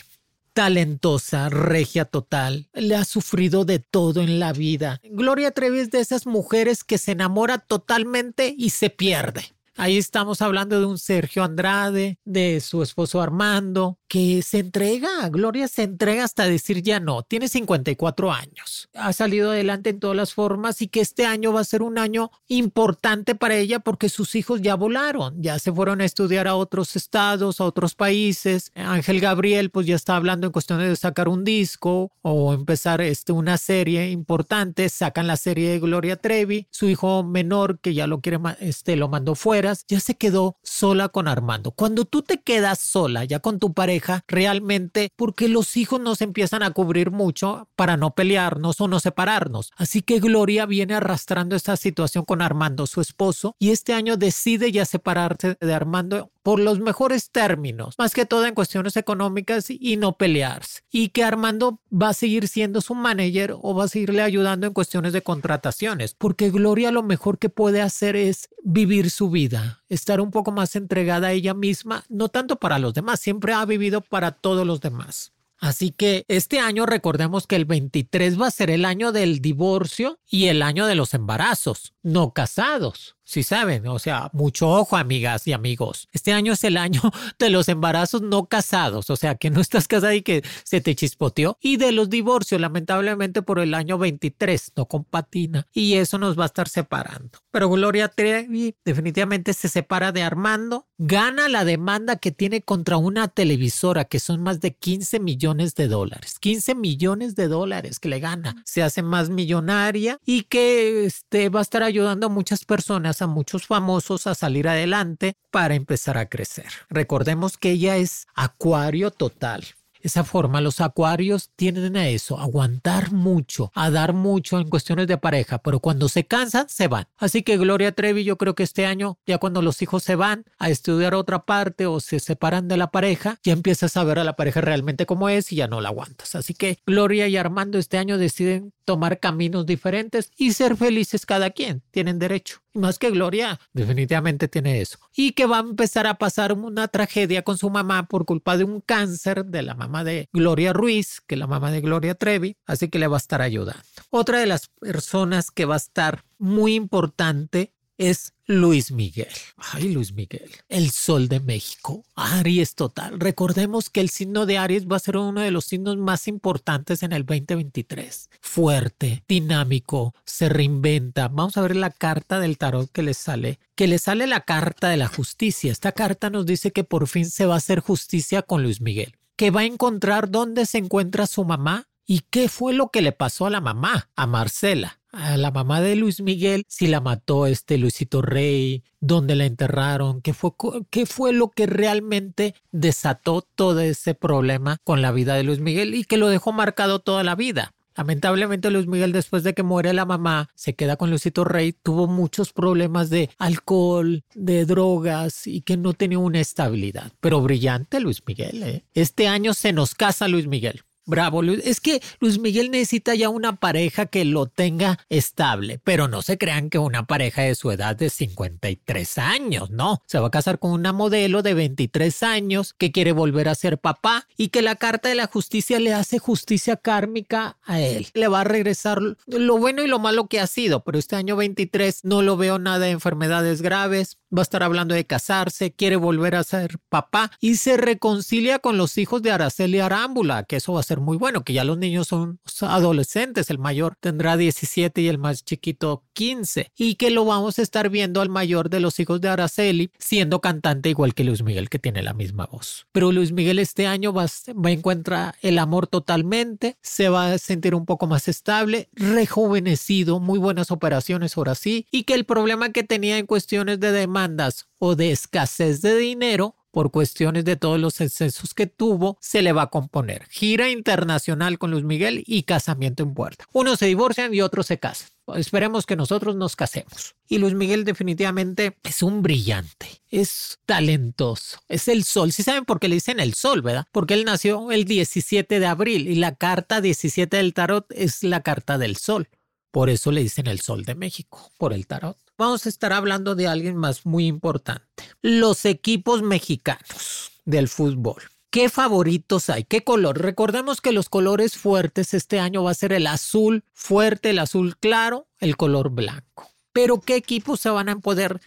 Talentosa, 0.60 1.48
regia 1.48 2.04
total, 2.04 2.68
le 2.74 2.94
ha 2.94 3.06
sufrido 3.06 3.64
de 3.64 3.78
todo 3.78 4.20
en 4.20 4.38
la 4.38 4.52
vida. 4.52 5.00
Gloria 5.04 5.52
Trevi 5.52 5.78
es 5.78 5.90
de 5.90 6.00
esas 6.00 6.26
mujeres 6.26 6.84
que 6.84 6.98
se 6.98 7.12
enamora 7.12 7.56
totalmente 7.56 8.54
y 8.58 8.68
se 8.68 8.90
pierde. 8.90 9.54
Ahí 9.80 9.96
estamos 9.96 10.42
hablando 10.42 10.78
de 10.78 10.84
un 10.84 10.98
Sergio 10.98 11.42
Andrade, 11.42 12.18
de 12.26 12.60
su 12.60 12.82
esposo 12.82 13.22
Armando, 13.22 13.98
que 14.08 14.42
se 14.42 14.58
entrega, 14.58 15.08
Gloria 15.30 15.68
se 15.68 15.84
entrega 15.84 16.24
hasta 16.24 16.44
decir 16.44 16.82
ya 16.82 17.00
no, 17.00 17.22
tiene 17.22 17.48
54 17.48 18.30
años, 18.30 18.90
ha 18.92 19.12
salido 19.14 19.52
adelante 19.52 19.88
en 19.88 20.00
todas 20.00 20.16
las 20.16 20.34
formas 20.34 20.82
y 20.82 20.88
que 20.88 21.00
este 21.00 21.24
año 21.24 21.52
va 21.52 21.60
a 21.60 21.64
ser 21.64 21.80
un 21.80 21.96
año 21.96 22.30
importante 22.48 23.36
para 23.36 23.56
ella 23.56 23.78
porque 23.78 24.10
sus 24.10 24.34
hijos 24.34 24.60
ya 24.60 24.74
volaron, 24.74 25.40
ya 25.40 25.58
se 25.60 25.72
fueron 25.72 26.00
a 26.00 26.04
estudiar 26.04 26.46
a 26.46 26.56
otros 26.56 26.96
estados, 26.96 27.60
a 27.60 27.64
otros 27.64 27.94
países. 27.94 28.72
Ángel 28.74 29.20
Gabriel 29.20 29.70
pues 29.70 29.86
ya 29.86 29.94
está 29.94 30.16
hablando 30.16 30.48
en 30.48 30.52
cuestiones 30.52 30.88
de 30.88 30.96
sacar 30.96 31.28
un 31.28 31.44
disco 31.44 32.10
o 32.20 32.52
empezar 32.52 33.00
este, 33.00 33.32
una 33.32 33.56
serie 33.58 34.10
importante, 34.10 34.88
sacan 34.88 35.28
la 35.28 35.36
serie 35.36 35.70
de 35.70 35.78
Gloria 35.78 36.16
Trevi, 36.16 36.66
su 36.70 36.88
hijo 36.88 37.22
menor 37.22 37.78
que 37.78 37.94
ya 37.94 38.08
lo 38.08 38.20
quiere, 38.20 38.40
este, 38.58 38.96
lo 38.96 39.08
mandó 39.08 39.36
fuera, 39.36 39.69
ya 39.88 40.00
se 40.00 40.16
quedó 40.16 40.56
sola 40.62 41.08
con 41.08 41.28
Armando. 41.28 41.70
Cuando 41.72 42.04
tú 42.04 42.22
te 42.22 42.40
quedas 42.40 42.78
sola 42.78 43.24
ya 43.24 43.40
con 43.40 43.58
tu 43.58 43.72
pareja, 43.72 44.24
realmente 44.28 45.10
porque 45.16 45.48
los 45.48 45.76
hijos 45.76 46.00
nos 46.00 46.20
empiezan 46.20 46.62
a 46.62 46.70
cubrir 46.70 47.10
mucho 47.10 47.68
para 47.76 47.96
no 47.96 48.14
pelearnos 48.14 48.80
o 48.80 48.88
no 48.88 49.00
separarnos. 49.00 49.72
Así 49.76 50.02
que 50.02 50.20
Gloria 50.20 50.66
viene 50.66 50.94
arrastrando 50.94 51.56
esta 51.56 51.76
situación 51.76 52.24
con 52.24 52.42
Armando, 52.42 52.86
su 52.86 53.00
esposo, 53.00 53.54
y 53.58 53.70
este 53.70 53.92
año 53.92 54.16
decide 54.16 54.72
ya 54.72 54.84
separarse 54.84 55.56
de 55.60 55.74
Armando 55.74 56.30
por 56.42 56.58
los 56.58 56.80
mejores 56.80 57.30
términos, 57.30 57.94
más 57.98 58.14
que 58.14 58.24
todo 58.24 58.46
en 58.46 58.54
cuestiones 58.54 58.96
económicas 58.96 59.66
y 59.68 59.96
no 59.96 60.16
pelearse. 60.16 60.82
Y 60.90 61.10
que 61.10 61.22
Armando 61.22 61.80
va 61.92 62.10
a 62.10 62.14
seguir 62.14 62.48
siendo 62.48 62.80
su 62.80 62.94
manager 62.94 63.54
o 63.60 63.74
va 63.74 63.84
a 63.84 63.88
seguirle 63.88 64.22
ayudando 64.22 64.66
en 64.66 64.72
cuestiones 64.72 65.12
de 65.12 65.22
contrataciones, 65.22 66.14
porque 66.14 66.50
Gloria 66.50 66.90
lo 66.92 67.02
mejor 67.02 67.38
que 67.38 67.50
puede 67.50 67.82
hacer 67.82 68.16
es 68.16 68.48
vivir 68.62 69.10
su 69.10 69.30
vida, 69.30 69.59
estar 69.88 70.20
un 70.20 70.30
poco 70.30 70.52
más 70.52 70.76
entregada 70.76 71.28
a 71.28 71.32
ella 71.32 71.54
misma, 71.54 72.04
no 72.08 72.28
tanto 72.28 72.56
para 72.56 72.78
los 72.78 72.94
demás, 72.94 73.20
siempre 73.20 73.52
ha 73.52 73.64
vivido 73.64 74.00
para 74.00 74.32
todos 74.32 74.66
los 74.66 74.80
demás. 74.80 75.32
Así 75.58 75.90
que 75.90 76.24
este 76.28 76.58
año 76.58 76.86
recordemos 76.86 77.46
que 77.46 77.56
el 77.56 77.66
23 77.66 78.40
va 78.40 78.46
a 78.46 78.50
ser 78.50 78.70
el 78.70 78.86
año 78.86 79.12
del 79.12 79.40
divorcio 79.40 80.18
y 80.28 80.46
el 80.46 80.62
año 80.62 80.86
de 80.86 80.94
los 80.94 81.12
embarazos, 81.12 81.92
no 82.02 82.32
casados 82.32 83.16
si 83.30 83.44
saben, 83.44 83.86
o 83.86 84.00
sea, 84.00 84.28
mucho 84.32 84.68
ojo 84.68 84.96
amigas 84.96 85.46
y 85.46 85.52
amigos. 85.52 86.08
Este 86.12 86.32
año 86.32 86.54
es 86.54 86.64
el 86.64 86.76
año 86.76 87.00
de 87.38 87.50
los 87.50 87.68
embarazos 87.68 88.22
no 88.22 88.46
casados, 88.46 89.08
o 89.08 89.16
sea, 89.16 89.36
que 89.36 89.50
no 89.50 89.60
estás 89.60 89.86
casada 89.86 90.14
y 90.14 90.22
que 90.22 90.42
se 90.64 90.80
te 90.80 90.96
chispoteó, 90.96 91.56
y 91.60 91.76
de 91.76 91.92
los 91.92 92.10
divorcios, 92.10 92.60
lamentablemente 92.60 93.42
por 93.42 93.60
el 93.60 93.74
año 93.74 93.98
23, 93.98 94.72
no 94.76 94.86
con 94.86 95.04
patina, 95.04 95.68
y 95.72 95.94
eso 95.94 96.18
nos 96.18 96.36
va 96.36 96.44
a 96.44 96.46
estar 96.46 96.68
separando. 96.68 97.38
Pero 97.52 97.68
Gloria 97.70 98.08
Trevi 98.08 98.74
definitivamente 98.84 99.54
se 99.54 99.68
separa 99.68 100.10
de 100.10 100.22
Armando, 100.22 100.88
gana 100.98 101.48
la 101.48 101.64
demanda 101.64 102.16
que 102.16 102.32
tiene 102.32 102.62
contra 102.62 102.96
una 102.96 103.28
televisora, 103.28 104.06
que 104.06 104.18
son 104.18 104.42
más 104.42 104.60
de 104.60 104.74
15 104.74 105.20
millones 105.20 105.76
de 105.76 105.86
dólares, 105.86 106.38
15 106.40 106.74
millones 106.74 107.36
de 107.36 107.46
dólares 107.46 108.00
que 108.00 108.08
le 108.08 108.18
gana, 108.18 108.56
se 108.64 108.82
hace 108.82 109.02
más 109.02 109.30
millonaria 109.30 110.18
y 110.26 110.42
que 110.42 111.04
este, 111.04 111.48
va 111.48 111.60
a 111.60 111.62
estar 111.62 111.84
ayudando 111.84 112.26
a 112.26 112.30
muchas 112.30 112.64
personas 112.64 113.19
a 113.22 113.26
muchos 113.26 113.66
famosos 113.66 114.26
a 114.26 114.34
salir 114.34 114.68
adelante 114.68 115.34
para 115.50 115.74
empezar 115.74 116.18
a 116.18 116.28
crecer. 116.28 116.68
Recordemos 116.88 117.56
que 117.58 117.72
ella 117.72 117.96
es 117.96 118.26
acuario 118.34 119.10
total 119.10 119.64
esa 120.02 120.24
forma. 120.24 120.60
Los 120.60 120.80
acuarios 120.80 121.50
tienden 121.56 121.96
a 121.96 122.08
eso, 122.08 122.38
aguantar 122.38 123.12
mucho, 123.12 123.70
a 123.74 123.90
dar 123.90 124.12
mucho 124.12 124.58
en 124.58 124.68
cuestiones 124.68 125.06
de 125.06 125.18
pareja, 125.18 125.58
pero 125.58 125.80
cuando 125.80 126.08
se 126.08 126.24
cansan, 126.24 126.68
se 126.68 126.88
van. 126.88 127.06
Así 127.16 127.42
que 127.42 127.56
Gloria 127.56 127.92
Trevi, 127.92 128.24
yo 128.24 128.36
creo 128.36 128.54
que 128.54 128.62
este 128.62 128.86
año, 128.86 129.18
ya 129.26 129.38
cuando 129.38 129.62
los 129.62 129.82
hijos 129.82 130.02
se 130.02 130.16
van 130.16 130.44
a 130.58 130.70
estudiar 130.70 131.14
otra 131.14 131.44
parte 131.44 131.86
o 131.86 132.00
se 132.00 132.20
separan 132.20 132.68
de 132.68 132.76
la 132.76 132.90
pareja, 132.90 133.38
ya 133.42 133.52
empiezas 133.52 133.96
a 133.96 134.04
ver 134.04 134.18
a 134.18 134.24
la 134.24 134.36
pareja 134.36 134.60
realmente 134.60 135.06
como 135.06 135.28
es 135.28 135.52
y 135.52 135.56
ya 135.56 135.68
no 135.68 135.80
la 135.80 135.90
aguantas. 135.90 136.34
Así 136.34 136.54
que 136.54 136.78
Gloria 136.86 137.28
y 137.28 137.36
Armando 137.36 137.78
este 137.78 137.98
año 137.98 138.18
deciden 138.18 138.72
tomar 138.90 139.20
caminos 139.20 139.66
diferentes 139.66 140.32
y 140.36 140.52
ser 140.52 140.76
felices 140.76 141.24
cada 141.24 141.50
quien. 141.50 141.80
Tienen 141.92 142.18
derecho. 142.18 142.58
Más 142.74 142.98
que 142.98 143.12
Gloria, 143.12 143.60
definitivamente 143.72 144.48
tiene 144.48 144.80
eso. 144.80 144.98
Y 145.14 145.30
que 145.30 145.46
va 145.46 145.58
a 145.58 145.60
empezar 145.60 146.08
a 146.08 146.14
pasar 146.14 146.52
una 146.52 146.88
tragedia 146.88 147.42
con 147.42 147.56
su 147.56 147.70
mamá 147.70 148.08
por 148.08 148.24
culpa 148.24 148.56
de 148.56 148.64
un 148.64 148.80
cáncer 148.80 149.44
de 149.44 149.62
la 149.62 149.76
mamá 149.76 150.02
de 150.02 150.28
Gloria 150.32 150.72
Ruiz, 150.72 151.20
que 151.24 151.36
es 151.36 151.38
la 151.38 151.46
mamá 151.46 151.70
de 151.70 151.82
Gloria 151.82 152.16
Trevi, 152.16 152.56
así 152.66 152.88
que 152.88 152.98
le 152.98 153.06
va 153.06 153.16
a 153.16 153.18
estar 153.18 153.42
ayudando. 153.42 153.80
Otra 154.10 154.40
de 154.40 154.46
las 154.46 154.66
personas 154.80 155.52
que 155.52 155.66
va 155.66 155.74
a 155.74 155.76
estar 155.76 156.24
muy 156.38 156.74
importante 156.74 157.72
es 157.96 158.32
Luis 158.50 158.90
Miguel. 158.90 159.28
Ay, 159.58 159.92
Luis 159.92 160.12
Miguel. 160.12 160.50
El 160.68 160.90
sol 160.90 161.28
de 161.28 161.38
México. 161.38 162.04
Aries 162.16 162.74
total. 162.74 163.20
Recordemos 163.20 163.90
que 163.90 164.00
el 164.00 164.10
signo 164.10 164.44
de 164.44 164.58
Aries 164.58 164.88
va 164.88 164.96
a 164.96 164.98
ser 164.98 165.18
uno 165.18 165.40
de 165.40 165.52
los 165.52 165.66
signos 165.66 165.96
más 165.98 166.26
importantes 166.26 167.04
en 167.04 167.12
el 167.12 167.24
2023. 167.24 168.28
Fuerte, 168.40 169.22
dinámico, 169.28 170.16
se 170.24 170.48
reinventa. 170.48 171.28
Vamos 171.28 171.56
a 171.56 171.62
ver 171.62 171.76
la 171.76 171.90
carta 171.90 172.40
del 172.40 172.58
tarot 172.58 172.90
que 172.90 173.04
le 173.04 173.14
sale. 173.14 173.60
Que 173.76 173.86
le 173.86 173.98
sale 173.98 174.26
la 174.26 174.40
carta 174.40 174.88
de 174.88 174.96
la 174.96 175.06
justicia. 175.06 175.70
Esta 175.70 175.92
carta 175.92 176.28
nos 176.28 176.44
dice 176.44 176.72
que 176.72 176.82
por 176.82 177.06
fin 177.06 177.30
se 177.30 177.46
va 177.46 177.54
a 177.54 177.58
hacer 177.58 177.78
justicia 177.78 178.42
con 178.42 178.64
Luis 178.64 178.80
Miguel. 178.80 179.14
Que 179.36 179.52
va 179.52 179.60
a 179.60 179.66
encontrar 179.66 180.28
dónde 180.28 180.66
se 180.66 180.78
encuentra 180.78 181.28
su 181.28 181.44
mamá 181.44 181.86
y 182.04 182.22
qué 182.30 182.48
fue 182.48 182.72
lo 182.72 182.88
que 182.88 183.00
le 183.00 183.12
pasó 183.12 183.46
a 183.46 183.50
la 183.50 183.60
mamá, 183.60 184.10
a 184.16 184.26
Marcela 184.26 184.99
a 185.12 185.36
la 185.36 185.50
mamá 185.50 185.80
de 185.80 185.96
Luis 185.96 186.20
Miguel, 186.20 186.64
si 186.68 186.86
la 186.86 187.00
mató 187.00 187.46
este 187.46 187.78
Luisito 187.78 188.22
Rey, 188.22 188.82
dónde 189.00 189.34
la 189.34 189.46
enterraron, 189.46 190.20
qué 190.22 190.34
fue, 190.34 190.52
qué 190.90 191.06
fue 191.06 191.32
lo 191.32 191.50
que 191.50 191.66
realmente 191.66 192.54
desató 192.72 193.42
todo 193.42 193.80
ese 193.80 194.14
problema 194.14 194.78
con 194.84 195.02
la 195.02 195.12
vida 195.12 195.34
de 195.34 195.42
Luis 195.42 195.60
Miguel 195.60 195.94
y 195.94 196.04
que 196.04 196.16
lo 196.16 196.28
dejó 196.28 196.52
marcado 196.52 197.00
toda 197.00 197.22
la 197.24 197.34
vida. 197.34 197.72
Lamentablemente 197.96 198.70
Luis 198.70 198.86
Miguel 198.86 199.12
después 199.12 199.42
de 199.42 199.52
que 199.52 199.62
muere 199.62 199.92
la 199.92 200.06
mamá 200.06 200.48
se 200.54 200.74
queda 200.74 200.96
con 200.96 201.10
Luisito 201.10 201.44
Rey, 201.44 201.72
tuvo 201.72 202.06
muchos 202.06 202.52
problemas 202.52 203.10
de 203.10 203.28
alcohol, 203.36 204.24
de 204.34 204.64
drogas 204.64 205.46
y 205.46 205.62
que 205.62 205.76
no 205.76 205.92
tenía 205.92 206.18
una 206.18 206.40
estabilidad. 206.40 207.12
Pero 207.20 207.42
brillante 207.42 208.00
Luis 208.00 208.22
Miguel. 208.26 208.62
¿eh? 208.62 208.84
Este 208.94 209.28
año 209.28 209.54
se 209.54 209.72
nos 209.72 209.94
casa 209.94 210.28
Luis 210.28 210.46
Miguel. 210.46 210.82
Bravo. 211.06 211.42
Es 211.42 211.80
que 211.80 212.00
Luis 212.20 212.38
Miguel 212.38 212.70
necesita 212.70 213.14
ya 213.14 213.28
una 213.28 213.56
pareja 213.56 214.06
que 214.06 214.24
lo 214.24 214.46
tenga 214.46 214.98
estable, 215.08 215.80
pero 215.82 216.08
no 216.08 216.22
se 216.22 216.38
crean 216.38 216.70
que 216.70 216.78
una 216.78 217.06
pareja 217.06 217.42
de 217.42 217.54
su 217.54 217.70
edad 217.70 217.96
de 217.96 218.10
53 218.10 219.18
años, 219.18 219.70
no. 219.70 220.02
Se 220.06 220.18
va 220.18 220.28
a 220.28 220.30
casar 220.30 220.58
con 220.58 220.72
una 220.72 220.92
modelo 220.92 221.42
de 221.42 221.54
23 221.54 222.22
años 222.22 222.74
que 222.74 222.92
quiere 222.92 223.12
volver 223.12 223.48
a 223.48 223.54
ser 223.54 223.78
papá 223.78 224.26
y 224.36 224.48
que 224.48 224.62
la 224.62 224.76
carta 224.76 225.08
de 225.08 225.14
la 225.14 225.26
justicia 225.26 225.80
le 225.80 225.94
hace 225.94 226.18
justicia 226.18 226.76
kármica 226.76 227.58
a 227.62 227.80
él. 227.80 228.06
Le 228.14 228.28
va 228.28 228.42
a 228.42 228.44
regresar 228.44 229.00
lo 229.26 229.58
bueno 229.58 229.82
y 229.82 229.88
lo 229.88 229.98
malo 229.98 230.28
que 230.28 230.40
ha 230.40 230.46
sido, 230.46 230.84
pero 230.84 230.98
este 230.98 231.16
año 231.16 231.36
23 231.36 232.04
no 232.04 232.22
lo 232.22 232.36
veo 232.36 232.58
nada 232.58 232.78
de 232.80 232.90
enfermedades 232.90 233.62
graves, 233.62 234.18
va 234.36 234.40
a 234.40 234.42
estar 234.42 234.62
hablando 234.62 234.94
de 234.94 235.06
casarse, 235.06 235.72
quiere 235.72 235.96
volver 235.96 236.36
a 236.36 236.44
ser 236.44 236.78
papá 236.88 237.30
y 237.40 237.56
se 237.56 237.76
reconcilia 237.76 238.58
con 238.58 238.76
los 238.76 238.96
hijos 238.98 239.22
de 239.22 239.30
Araceli 239.30 239.80
Arámbula, 239.80 240.44
que 240.44 240.56
eso 240.56 240.72
va 240.72 240.80
a 240.80 240.84
ser 240.84 241.00
muy 241.00 241.16
bueno, 241.16 241.42
que 241.44 241.52
ya 241.52 241.64
los 241.64 241.78
niños 241.78 242.08
son 242.08 242.40
adolescentes, 242.62 243.50
el 243.50 243.58
mayor 243.58 243.96
tendrá 244.00 244.36
17 244.36 245.00
y 245.00 245.08
el 245.08 245.18
más 245.18 245.44
chiquito 245.44 246.04
15, 246.12 246.72
y 246.76 246.94
que 246.94 247.10
lo 247.10 247.24
vamos 247.24 247.58
a 247.58 247.62
estar 247.62 247.90
viendo 247.90 248.20
al 248.20 248.28
mayor 248.28 248.70
de 248.70 248.80
los 248.80 248.98
hijos 249.00 249.20
de 249.20 249.28
Araceli 249.28 249.90
siendo 249.98 250.40
cantante 250.40 250.88
igual 250.88 251.14
que 251.14 251.24
Luis 251.24 251.42
Miguel, 251.42 251.68
que 251.68 251.78
tiene 251.78 252.02
la 252.02 252.14
misma 252.14 252.46
voz. 252.46 252.86
Pero 252.92 253.12
Luis 253.12 253.32
Miguel 253.32 253.58
este 253.58 253.86
año 253.86 254.12
va, 254.12 254.26
va 254.26 254.68
a 254.68 254.72
encontrar 254.72 255.34
el 255.42 255.58
amor 255.58 255.86
totalmente, 255.86 256.76
se 256.82 257.08
va 257.08 257.32
a 257.32 257.38
sentir 257.38 257.74
un 257.74 257.86
poco 257.86 258.06
más 258.06 258.28
estable, 258.28 258.88
rejuvenecido, 258.92 260.20
muy 260.20 260.38
buenas 260.38 260.70
operaciones 260.70 261.36
ahora 261.36 261.54
sí, 261.54 261.86
y 261.90 262.04
que 262.04 262.14
el 262.14 262.24
problema 262.24 262.70
que 262.70 262.84
tenía 262.84 263.18
en 263.18 263.26
cuestiones 263.26 263.80
de 263.80 263.92
demandas 264.20 264.66
o 264.78 264.96
de 264.96 265.12
escasez 265.12 265.80
de 265.82 265.96
dinero 265.96 266.56
por 266.70 266.92
cuestiones 266.92 267.44
de 267.44 267.56
todos 267.56 267.80
los 267.80 268.00
excesos 268.00 268.54
que 268.54 268.66
tuvo, 268.66 269.18
se 269.20 269.42
le 269.42 269.52
va 269.52 269.62
a 269.62 269.70
componer. 269.70 270.26
Gira 270.30 270.70
internacional 270.70 271.58
con 271.58 271.72
Luis 271.72 271.84
Miguel 271.84 272.22
y 272.26 272.44
casamiento 272.44 273.02
en 273.02 273.14
puerta. 273.14 273.44
Unos 273.52 273.80
se 273.80 273.86
divorcian 273.86 274.32
y 274.32 274.40
otros 274.40 274.66
se 274.66 274.78
casan. 274.78 275.08
Esperemos 275.34 275.86
que 275.86 275.96
nosotros 275.96 276.36
nos 276.36 276.54
casemos. 276.54 277.16
Y 277.28 277.38
Luis 277.38 277.54
Miguel 277.54 277.84
definitivamente 277.84 278.76
es 278.84 279.02
un 279.02 279.22
brillante, 279.22 280.02
es 280.10 280.58
talentoso, 280.66 281.60
es 281.68 281.88
el 281.88 282.04
sol. 282.04 282.32
Si 282.32 282.42
saben 282.42 282.64
por 282.64 282.78
qué 282.78 282.88
le 282.88 282.96
dicen 282.96 283.20
el 283.20 283.34
sol, 283.34 283.62
¿verdad? 283.62 283.86
Porque 283.90 284.14
él 284.14 284.24
nació 284.24 284.70
el 284.70 284.84
17 284.84 285.58
de 285.60 285.66
abril 285.66 286.08
y 286.08 286.16
la 286.16 286.34
carta 286.36 286.80
17 286.80 287.36
del 287.36 287.54
tarot 287.54 287.86
es 287.90 288.22
la 288.22 288.42
carta 288.42 288.78
del 288.78 288.96
sol. 288.96 289.28
Por 289.70 289.88
eso 289.88 290.10
le 290.10 290.22
dicen 290.22 290.46
el 290.46 290.60
sol 290.60 290.84
de 290.84 290.94
México, 290.94 291.52
por 291.58 291.72
el 291.72 291.86
tarot. 291.86 292.16
Vamos 292.36 292.66
a 292.66 292.68
estar 292.68 292.92
hablando 292.92 293.34
de 293.34 293.46
alguien 293.46 293.76
más 293.76 294.04
muy 294.04 294.26
importante. 294.26 295.04
Los 295.22 295.64
equipos 295.64 296.22
mexicanos 296.22 297.32
del 297.44 297.68
fútbol. 297.68 298.22
¿Qué 298.50 298.68
favoritos 298.68 299.48
hay? 299.48 299.62
¿Qué 299.62 299.84
color? 299.84 300.20
Recordemos 300.20 300.80
que 300.80 300.90
los 300.90 301.08
colores 301.08 301.56
fuertes 301.56 302.14
este 302.14 302.40
año 302.40 302.64
va 302.64 302.72
a 302.72 302.74
ser 302.74 302.92
el 302.92 303.06
azul 303.06 303.62
fuerte, 303.72 304.30
el 304.30 304.40
azul 304.40 304.76
claro, 304.76 305.28
el 305.38 305.56
color 305.56 305.90
blanco. 305.90 306.50
Pero 306.72 307.00
¿qué 307.00 307.14
equipos 307.14 307.60
se 307.60 307.70
van 307.70 307.88
a 307.88 308.00
poder 308.00 308.40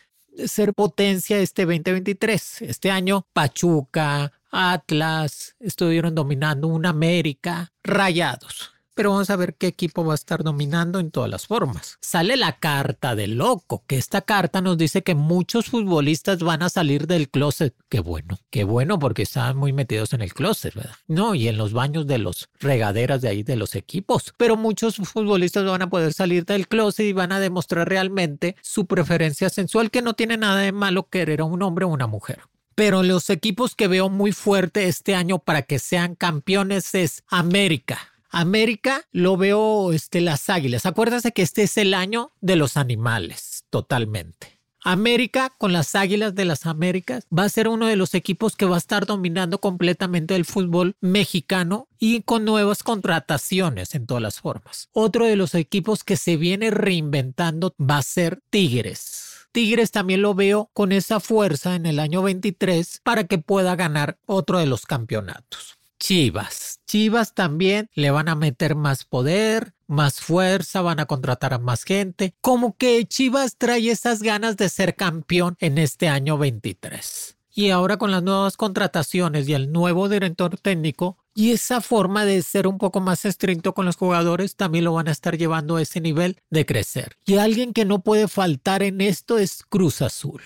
ser 0.45 0.73
potencia 0.73 1.39
este 1.39 1.65
2023? 1.65 2.63
Este 2.63 2.91
año 2.91 3.25
Pachuca, 3.31 4.33
Atlas, 4.51 5.55
estuvieron 5.61 6.15
dominando 6.15 6.67
un 6.67 6.85
América, 6.85 7.71
Rayados 7.81 8.72
pero 8.93 9.11
vamos 9.11 9.29
a 9.29 9.35
ver 9.35 9.55
qué 9.55 9.67
equipo 9.67 10.05
va 10.05 10.13
a 10.13 10.15
estar 10.15 10.43
dominando 10.43 10.99
en 10.99 11.11
todas 11.11 11.29
las 11.29 11.47
formas. 11.47 11.97
Sale 12.01 12.37
la 12.37 12.57
carta 12.59 13.15
del 13.15 13.37
loco, 13.37 13.83
que 13.87 13.97
esta 13.97 14.21
carta 14.21 14.61
nos 14.61 14.77
dice 14.77 15.03
que 15.03 15.15
muchos 15.15 15.67
futbolistas 15.67 16.39
van 16.39 16.63
a 16.63 16.69
salir 16.69 17.07
del 17.07 17.29
closet. 17.29 17.75
Qué 17.89 17.99
bueno, 17.99 18.37
qué 18.49 18.63
bueno 18.63 18.99
porque 18.99 19.23
están 19.23 19.57
muy 19.57 19.73
metidos 19.73 20.13
en 20.13 20.21
el 20.21 20.33
closet, 20.33 20.73
¿verdad? 20.73 20.95
No, 21.07 21.35
y 21.35 21.47
en 21.47 21.57
los 21.57 21.73
baños 21.73 22.07
de 22.07 22.17
los 22.17 22.49
regaderas 22.59 23.21
de 23.21 23.29
ahí 23.29 23.43
de 23.43 23.55
los 23.55 23.75
equipos. 23.75 24.33
Pero 24.37 24.57
muchos 24.57 24.97
futbolistas 24.97 25.65
van 25.65 25.81
a 25.81 25.89
poder 25.89 26.13
salir 26.13 26.45
del 26.45 26.67
closet 26.67 27.05
y 27.05 27.13
van 27.13 27.31
a 27.31 27.39
demostrar 27.39 27.87
realmente 27.87 28.55
su 28.61 28.85
preferencia 28.85 29.49
sensual, 29.49 29.91
que 29.91 30.01
no 30.01 30.13
tiene 30.13 30.37
nada 30.37 30.61
de 30.61 30.71
malo 30.71 31.09
querer 31.09 31.41
a 31.41 31.45
un 31.45 31.61
hombre 31.63 31.85
o 31.85 31.89
una 31.89 32.07
mujer. 32.07 32.41
Pero 32.75 33.03
los 33.03 33.29
equipos 33.29 33.75
que 33.75 33.87
veo 33.87 34.09
muy 34.09 34.31
fuerte 34.31 34.87
este 34.87 35.13
año 35.13 35.37
para 35.37 35.61
que 35.61 35.77
sean 35.77 36.15
campeones 36.15 36.95
es 36.95 37.23
América, 37.27 38.12
América 38.33 39.05
lo 39.11 39.37
veo 39.37 39.93
este, 39.93 40.19
las 40.19 40.49
águilas. 40.49 40.87
Acuérdate 40.87 41.31
que 41.33 41.43
este 41.43 41.61
es 41.63 41.77
el 41.77 41.93
año 41.93 42.31
de 42.41 42.55
los 42.55 42.77
animales, 42.77 43.63
totalmente. 43.69 44.59
América 44.83 45.53
con 45.57 45.71
las 45.71 45.93
Águilas 45.95 46.33
de 46.33 46.43
las 46.43 46.65
Américas 46.65 47.25
va 47.31 47.43
a 47.43 47.49
ser 47.49 47.67
uno 47.67 47.85
de 47.85 47.95
los 47.95 48.15
equipos 48.15 48.55
que 48.55 48.65
va 48.65 48.75
a 48.75 48.79
estar 48.79 49.05
dominando 49.05 49.59
completamente 49.59 50.35
el 50.35 50.45
fútbol 50.45 50.95
mexicano 50.99 51.87
y 51.99 52.23
con 52.23 52.43
nuevas 52.43 52.81
contrataciones 52.81 53.93
en 53.93 54.07
todas 54.07 54.23
las 54.23 54.41
formas. 54.41 54.89
Otro 54.91 55.25
de 55.25 55.35
los 55.35 55.53
equipos 55.53 56.03
que 56.03 56.17
se 56.17 56.35
viene 56.35 56.71
reinventando 56.71 57.75
va 57.79 57.99
a 57.99 58.01
ser 58.01 58.41
Tigres. 58.49 59.47
Tigres 59.51 59.91
también 59.91 60.23
lo 60.23 60.33
veo 60.33 60.71
con 60.73 60.91
esa 60.91 61.19
fuerza 61.19 61.75
en 61.75 61.85
el 61.85 61.99
año 61.99 62.23
23 62.23 63.01
para 63.03 63.25
que 63.25 63.37
pueda 63.37 63.75
ganar 63.75 64.17
otro 64.25 64.57
de 64.57 64.65
los 64.65 64.87
campeonatos. 64.87 65.77
Chivas. 66.03 66.81
Chivas 66.85 67.33
también 67.33 67.89
le 67.93 68.11
van 68.11 68.27
a 68.27 68.35
meter 68.35 68.75
más 68.75 69.05
poder, 69.05 69.73
más 69.87 70.19
fuerza, 70.19 70.81
van 70.81 70.99
a 70.99 71.05
contratar 71.05 71.53
a 71.53 71.59
más 71.59 71.85
gente. 71.85 72.35
Como 72.41 72.75
que 72.75 73.05
Chivas 73.05 73.55
trae 73.57 73.89
esas 73.89 74.21
ganas 74.21 74.57
de 74.57 74.67
ser 74.67 74.97
campeón 74.97 75.55
en 75.61 75.77
este 75.77 76.09
año 76.09 76.37
23. 76.37 77.37
Y 77.53 77.69
ahora 77.69 77.95
con 77.95 78.11
las 78.11 78.21
nuevas 78.21 78.57
contrataciones 78.57 79.47
y 79.47 79.53
el 79.53 79.71
nuevo 79.71 80.09
director 80.09 80.57
técnico 80.57 81.19
y 81.33 81.51
esa 81.51 81.79
forma 81.79 82.25
de 82.25 82.41
ser 82.41 82.67
un 82.67 82.79
poco 82.79 82.99
más 82.99 83.23
estricto 83.23 83.73
con 83.73 83.85
los 83.85 83.95
jugadores 83.95 84.57
también 84.57 84.83
lo 84.83 84.91
van 84.91 85.07
a 85.07 85.11
estar 85.11 85.37
llevando 85.37 85.77
a 85.77 85.81
ese 85.81 86.01
nivel 86.01 86.35
de 86.49 86.65
crecer. 86.65 87.15
Y 87.25 87.37
alguien 87.37 87.71
que 87.71 87.85
no 87.85 87.99
puede 88.03 88.27
faltar 88.27 88.83
en 88.83 88.99
esto 88.99 89.37
es 89.37 89.63
Cruz 89.63 90.01
Azul. 90.01 90.41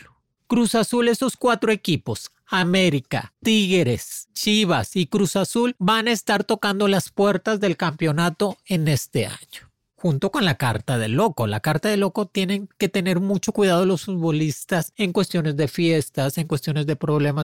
Cruz 0.47 0.75
Azul, 0.75 1.09
esos 1.09 1.35
cuatro 1.35 1.73
equipos, 1.73 2.31
América, 2.45 3.33
Tigres, 3.43 4.29
Chivas 4.33 4.95
y 4.95 5.07
Cruz 5.07 5.35
Azul 5.35 5.75
van 5.77 6.07
a 6.07 6.13
estar 6.13 6.45
tocando 6.45 6.87
las 6.87 7.09
puertas 7.11 7.59
del 7.59 7.75
campeonato 7.75 8.57
en 8.65 8.87
este 8.87 9.25
año. 9.25 9.69
Junto 9.97 10.31
con 10.31 10.45
la 10.45 10.55
carta 10.55 10.97
del 10.97 11.13
loco. 11.13 11.47
La 11.47 11.59
carta 11.59 11.89
del 11.89 11.99
loco 11.99 12.27
tienen 12.27 12.69
que 12.77 12.87
tener 12.87 13.19
mucho 13.19 13.51
cuidado 13.51 13.85
los 13.85 14.05
futbolistas 14.05 14.93
en 14.95 15.11
cuestiones 15.11 15.57
de 15.57 15.67
fiestas, 15.67 16.37
en 16.37 16.47
cuestiones 16.47 16.85
de 16.85 16.95
problemas 16.95 17.43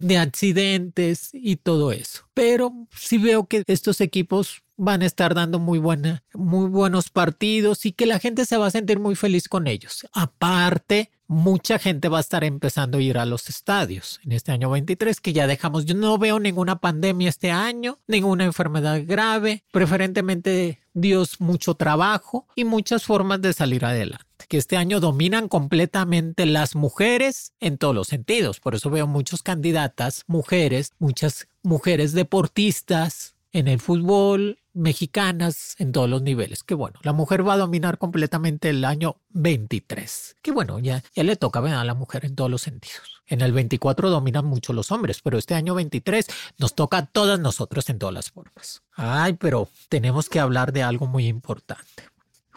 de 0.00 0.18
accidentes 0.18 1.30
y 1.32 1.56
todo 1.56 1.92
eso. 1.92 2.24
Pero 2.34 2.88
sí 2.94 3.18
veo 3.18 3.46
que 3.46 3.62
estos 3.66 4.00
equipos 4.00 4.62
van 4.76 5.02
a 5.02 5.06
estar 5.06 5.34
dando 5.34 5.58
muy, 5.58 5.78
buena, 5.78 6.24
muy 6.32 6.68
buenos 6.68 7.10
partidos 7.10 7.84
y 7.84 7.92
que 7.92 8.06
la 8.06 8.18
gente 8.18 8.46
se 8.46 8.56
va 8.56 8.66
a 8.66 8.70
sentir 8.70 8.98
muy 8.98 9.14
feliz 9.14 9.46
con 9.46 9.66
ellos. 9.66 10.08
Aparte, 10.12 11.10
mucha 11.26 11.78
gente 11.78 12.08
va 12.08 12.16
a 12.16 12.22
estar 12.22 12.44
empezando 12.44 12.96
a 12.96 13.02
ir 13.02 13.18
a 13.18 13.26
los 13.26 13.50
estadios 13.50 14.20
en 14.24 14.32
este 14.32 14.52
año 14.52 14.70
23 14.70 15.20
que 15.20 15.34
ya 15.34 15.46
dejamos. 15.46 15.84
Yo 15.84 15.94
no 15.94 16.16
veo 16.16 16.40
ninguna 16.40 16.80
pandemia 16.80 17.28
este 17.28 17.50
año, 17.50 17.98
ninguna 18.06 18.44
enfermedad 18.44 19.02
grave, 19.06 19.64
preferentemente 19.70 20.80
Dios 20.94 21.40
mucho 21.42 21.74
trabajo 21.74 22.48
y 22.56 22.64
muchas 22.64 23.04
formas 23.04 23.42
de 23.42 23.52
salir 23.52 23.84
adelante 23.84 24.29
que 24.50 24.58
este 24.58 24.76
año 24.76 24.98
dominan 24.98 25.46
completamente 25.46 26.44
las 26.44 26.74
mujeres 26.74 27.52
en 27.60 27.78
todos 27.78 27.94
los 27.94 28.08
sentidos. 28.08 28.58
Por 28.58 28.74
eso 28.74 28.90
veo 28.90 29.06
muchas 29.06 29.44
candidatas, 29.44 30.24
mujeres, 30.26 30.92
muchas 30.98 31.46
mujeres 31.62 32.14
deportistas 32.14 33.36
en 33.52 33.68
el 33.68 33.78
fútbol, 33.78 34.58
mexicanas 34.72 35.76
en 35.78 35.92
todos 35.92 36.10
los 36.10 36.22
niveles. 36.22 36.64
Que 36.64 36.74
bueno, 36.74 36.98
la 37.04 37.12
mujer 37.12 37.46
va 37.46 37.54
a 37.54 37.58
dominar 37.58 37.98
completamente 37.98 38.70
el 38.70 38.84
año 38.84 39.18
23. 39.28 40.38
Que 40.42 40.50
bueno, 40.50 40.80
ya, 40.80 41.04
ya 41.14 41.22
le 41.22 41.36
toca 41.36 41.60
a 41.60 41.84
la 41.84 41.94
mujer 41.94 42.24
en 42.24 42.34
todos 42.34 42.50
los 42.50 42.62
sentidos. 42.62 43.22
En 43.28 43.42
el 43.42 43.52
24 43.52 44.10
dominan 44.10 44.46
mucho 44.46 44.72
los 44.72 44.90
hombres, 44.90 45.20
pero 45.22 45.38
este 45.38 45.54
año 45.54 45.76
23 45.76 46.26
nos 46.58 46.74
toca 46.74 46.98
a 46.98 47.06
todas 47.06 47.38
nosotros 47.38 47.88
en 47.88 48.00
todas 48.00 48.14
las 48.14 48.32
formas. 48.32 48.82
Ay, 48.94 49.34
pero 49.34 49.68
tenemos 49.88 50.28
que 50.28 50.40
hablar 50.40 50.72
de 50.72 50.82
algo 50.82 51.06
muy 51.06 51.28
importante 51.28 52.09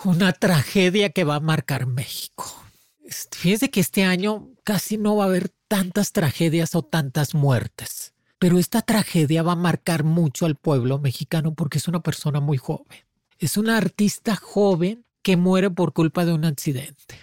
una 0.05 0.33
tragedia 0.33 1.09
que 1.09 1.23
va 1.23 1.35
a 1.35 1.39
marcar 1.39 1.85
México. 1.85 2.45
Fíjense 3.31 3.69
que 3.69 3.79
este 3.79 4.03
año 4.03 4.49
casi 4.63 4.97
no 4.97 5.15
va 5.15 5.25
a 5.25 5.27
haber 5.27 5.49
tantas 5.67 6.11
tragedias 6.11 6.75
o 6.75 6.83
tantas 6.83 7.33
muertes. 7.33 8.13
Pero 8.39 8.59
esta 8.59 8.81
tragedia 8.81 9.43
va 9.43 9.53
a 9.53 9.57
marcar 9.57 10.03
mucho 10.03 10.45
al 10.45 10.55
pueblo 10.55 10.99
mexicano 10.99 11.53
porque 11.53 11.77
es 11.77 11.87
una 11.87 12.01
persona 12.01 12.39
muy 12.39 12.57
joven. 12.57 12.99
Es 13.39 13.57
una 13.57 13.77
artista 13.77 14.35
joven 14.35 15.05
que 15.21 15.37
muere 15.37 15.69
por 15.69 15.93
culpa 15.93 16.25
de 16.25 16.33
un 16.33 16.45
accidente, 16.45 17.19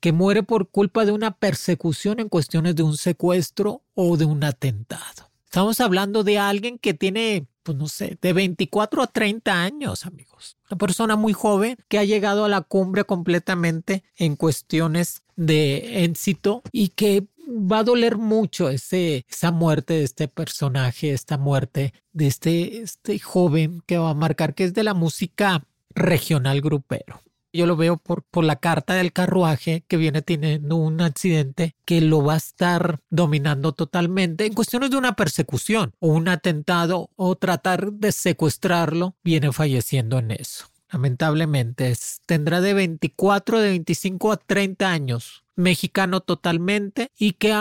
que 0.00 0.12
muere 0.12 0.42
por 0.42 0.70
culpa 0.70 1.04
de 1.04 1.12
una 1.12 1.36
persecución 1.36 2.20
en 2.20 2.28
cuestiones 2.28 2.74
de 2.76 2.82
un 2.82 2.96
secuestro 2.96 3.82
o 3.94 4.16
de 4.16 4.24
un 4.24 4.42
atentado. 4.44 5.30
Estamos 5.44 5.80
hablando 5.80 6.24
de 6.24 6.38
alguien 6.38 6.78
que 6.78 6.94
tiene, 6.94 7.46
pues 7.64 7.76
no 7.76 7.88
sé, 7.88 8.18
de 8.20 8.32
24 8.32 9.02
a 9.02 9.06
30 9.08 9.62
años, 9.62 10.06
amigos. 10.06 10.56
Una 10.70 10.78
persona 10.78 11.16
muy 11.16 11.32
joven 11.32 11.76
que 11.88 11.98
ha 11.98 12.04
llegado 12.04 12.44
a 12.44 12.48
la 12.48 12.60
cumbre 12.60 13.04
completamente 13.04 14.04
en 14.16 14.36
cuestiones 14.36 15.22
de 15.34 16.04
éxito 16.04 16.62
y 16.70 16.88
que 16.88 17.26
va 17.48 17.78
a 17.78 17.84
doler 17.84 18.16
mucho 18.16 18.68
ese, 18.68 19.26
esa 19.28 19.50
muerte 19.50 19.94
de 19.94 20.04
este 20.04 20.28
personaje, 20.28 21.12
esta 21.12 21.38
muerte 21.38 21.92
de 22.12 22.26
este, 22.26 22.82
este 22.82 23.18
joven 23.18 23.82
que 23.86 23.98
va 23.98 24.10
a 24.10 24.14
marcar 24.14 24.54
que 24.54 24.64
es 24.64 24.74
de 24.74 24.84
la 24.84 24.94
música 24.94 25.64
regional 25.94 26.60
grupero. 26.60 27.20
Yo 27.54 27.66
lo 27.66 27.76
veo 27.76 27.98
por, 27.98 28.24
por 28.24 28.42
la 28.42 28.56
carta 28.56 28.94
del 28.94 29.12
carruaje 29.12 29.84
que 29.86 29.96
viene 29.96 30.22
teniendo 30.22 30.74
un 30.74 31.00
accidente 31.00 31.76
que 31.84 32.00
lo 32.00 32.24
va 32.24 32.34
a 32.34 32.38
estar 32.38 32.98
dominando 33.10 33.70
totalmente 33.70 34.44
en 34.44 34.54
cuestiones 34.54 34.90
de 34.90 34.96
una 34.96 35.14
persecución 35.14 35.94
o 36.00 36.08
un 36.08 36.26
atentado 36.26 37.10
o 37.14 37.36
tratar 37.36 37.92
de 37.92 38.10
secuestrarlo, 38.10 39.14
viene 39.22 39.52
falleciendo 39.52 40.18
en 40.18 40.32
eso. 40.32 40.66
Lamentablemente 40.90 41.96
tendrá 42.26 42.60
de 42.60 42.74
24, 42.74 43.60
de 43.60 43.68
25 43.68 44.32
a 44.32 44.36
30 44.36 44.90
años, 44.90 45.44
mexicano 45.54 46.22
totalmente 46.22 47.12
y 47.16 47.34
que 47.34 47.54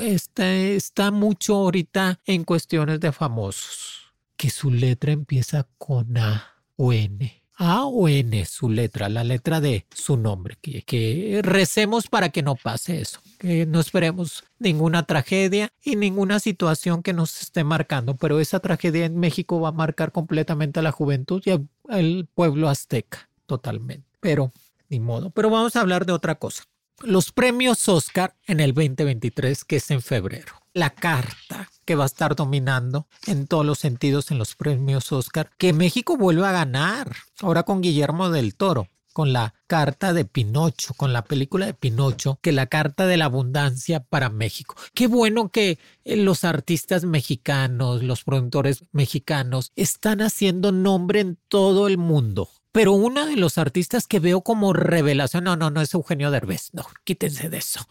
está, 0.00 0.52
está 0.54 1.12
mucho 1.12 1.54
ahorita 1.54 2.18
en 2.24 2.42
cuestiones 2.42 2.98
de 2.98 3.12
famosos. 3.12 4.12
Que 4.36 4.50
su 4.50 4.72
letra 4.72 5.12
empieza 5.12 5.68
con 5.78 6.18
A 6.18 6.64
o 6.74 6.92
N 6.92 7.45
a 7.56 7.84
o 7.84 8.08
N 8.08 8.44
su 8.44 8.68
letra, 8.70 9.08
la 9.08 9.24
letra 9.24 9.60
de 9.60 9.86
su 9.94 10.16
nombre. 10.16 10.56
Que, 10.60 11.40
recemos 11.42 12.08
para 12.08 12.28
que 12.28 12.42
no 12.42 12.54
pase 12.54 13.00
eso, 13.00 13.20
que 13.38 13.66
no 13.66 13.80
esperemos 13.80 14.44
ninguna 14.58 15.04
tragedia 15.04 15.72
y 15.82 15.96
ninguna 15.96 16.40
situación 16.40 17.02
que 17.02 17.12
nos 17.12 17.40
esté 17.40 17.64
marcando, 17.64 18.16
pero 18.16 18.40
esa 18.40 18.60
tragedia 18.60 19.06
en 19.06 19.18
México 19.18 19.60
va 19.60 19.70
a 19.70 19.72
marcar 19.72 20.12
completamente 20.12 20.80
a 20.80 20.82
la 20.82 20.92
juventud 20.92 21.42
y 21.44 21.50
al 21.88 22.28
pueblo 22.34 22.68
azteca, 22.68 23.28
totalmente. 23.46 24.06
Pero, 24.20 24.52
ni 24.88 25.00
modo. 25.00 25.30
Pero 25.30 25.50
vamos 25.50 25.76
a 25.76 25.80
hablar 25.80 26.06
de 26.06 26.12
otra 26.12 26.36
cosa. 26.36 26.64
Los 27.02 27.32
premios 27.32 27.88
Oscar 27.88 28.34
en 28.46 28.60
el 28.60 28.72
2023, 28.72 29.64
que 29.64 29.76
es 29.76 29.90
en 29.90 30.00
febrero. 30.00 30.54
La 30.72 30.90
carta 30.90 31.68
que 31.86 31.94
va 31.94 32.04
a 32.04 32.06
estar 32.06 32.36
dominando 32.36 33.06
en 33.26 33.46
todos 33.46 33.64
los 33.64 33.78
sentidos 33.78 34.30
en 34.30 34.38
los 34.38 34.54
premios 34.54 35.10
Oscar, 35.12 35.50
que 35.56 35.72
México 35.72 36.18
vuelve 36.18 36.46
a 36.46 36.52
ganar, 36.52 37.16
ahora 37.40 37.62
con 37.62 37.80
Guillermo 37.80 38.28
del 38.28 38.54
Toro 38.54 38.88
con 39.16 39.32
la 39.32 39.54
carta 39.66 40.12
de 40.12 40.26
Pinocho, 40.26 40.92
con 40.92 41.14
la 41.14 41.24
película 41.24 41.64
de 41.64 41.72
Pinocho, 41.72 42.38
que 42.42 42.52
la 42.52 42.66
carta 42.66 43.06
de 43.06 43.16
la 43.16 43.24
abundancia 43.24 44.00
para 44.00 44.28
México. 44.28 44.74
Qué 44.92 45.06
bueno 45.06 45.48
que 45.48 45.78
eh, 46.04 46.16
los 46.16 46.44
artistas 46.44 47.06
mexicanos, 47.06 48.02
los 48.02 48.24
productores 48.24 48.84
mexicanos 48.92 49.72
están 49.74 50.20
haciendo 50.20 50.70
nombre 50.70 51.20
en 51.20 51.38
todo 51.48 51.88
el 51.88 51.96
mundo. 51.96 52.50
Pero 52.72 52.92
uno 52.92 53.24
de 53.24 53.36
los 53.36 53.56
artistas 53.56 54.06
que 54.06 54.20
veo 54.20 54.42
como 54.42 54.74
revelación, 54.74 55.44
no, 55.44 55.56
no, 55.56 55.70
no 55.70 55.80
es 55.80 55.94
Eugenio 55.94 56.30
Derbez, 56.30 56.74
no, 56.74 56.84
quítense 57.04 57.48
de 57.48 57.56
eso. 57.56 57.88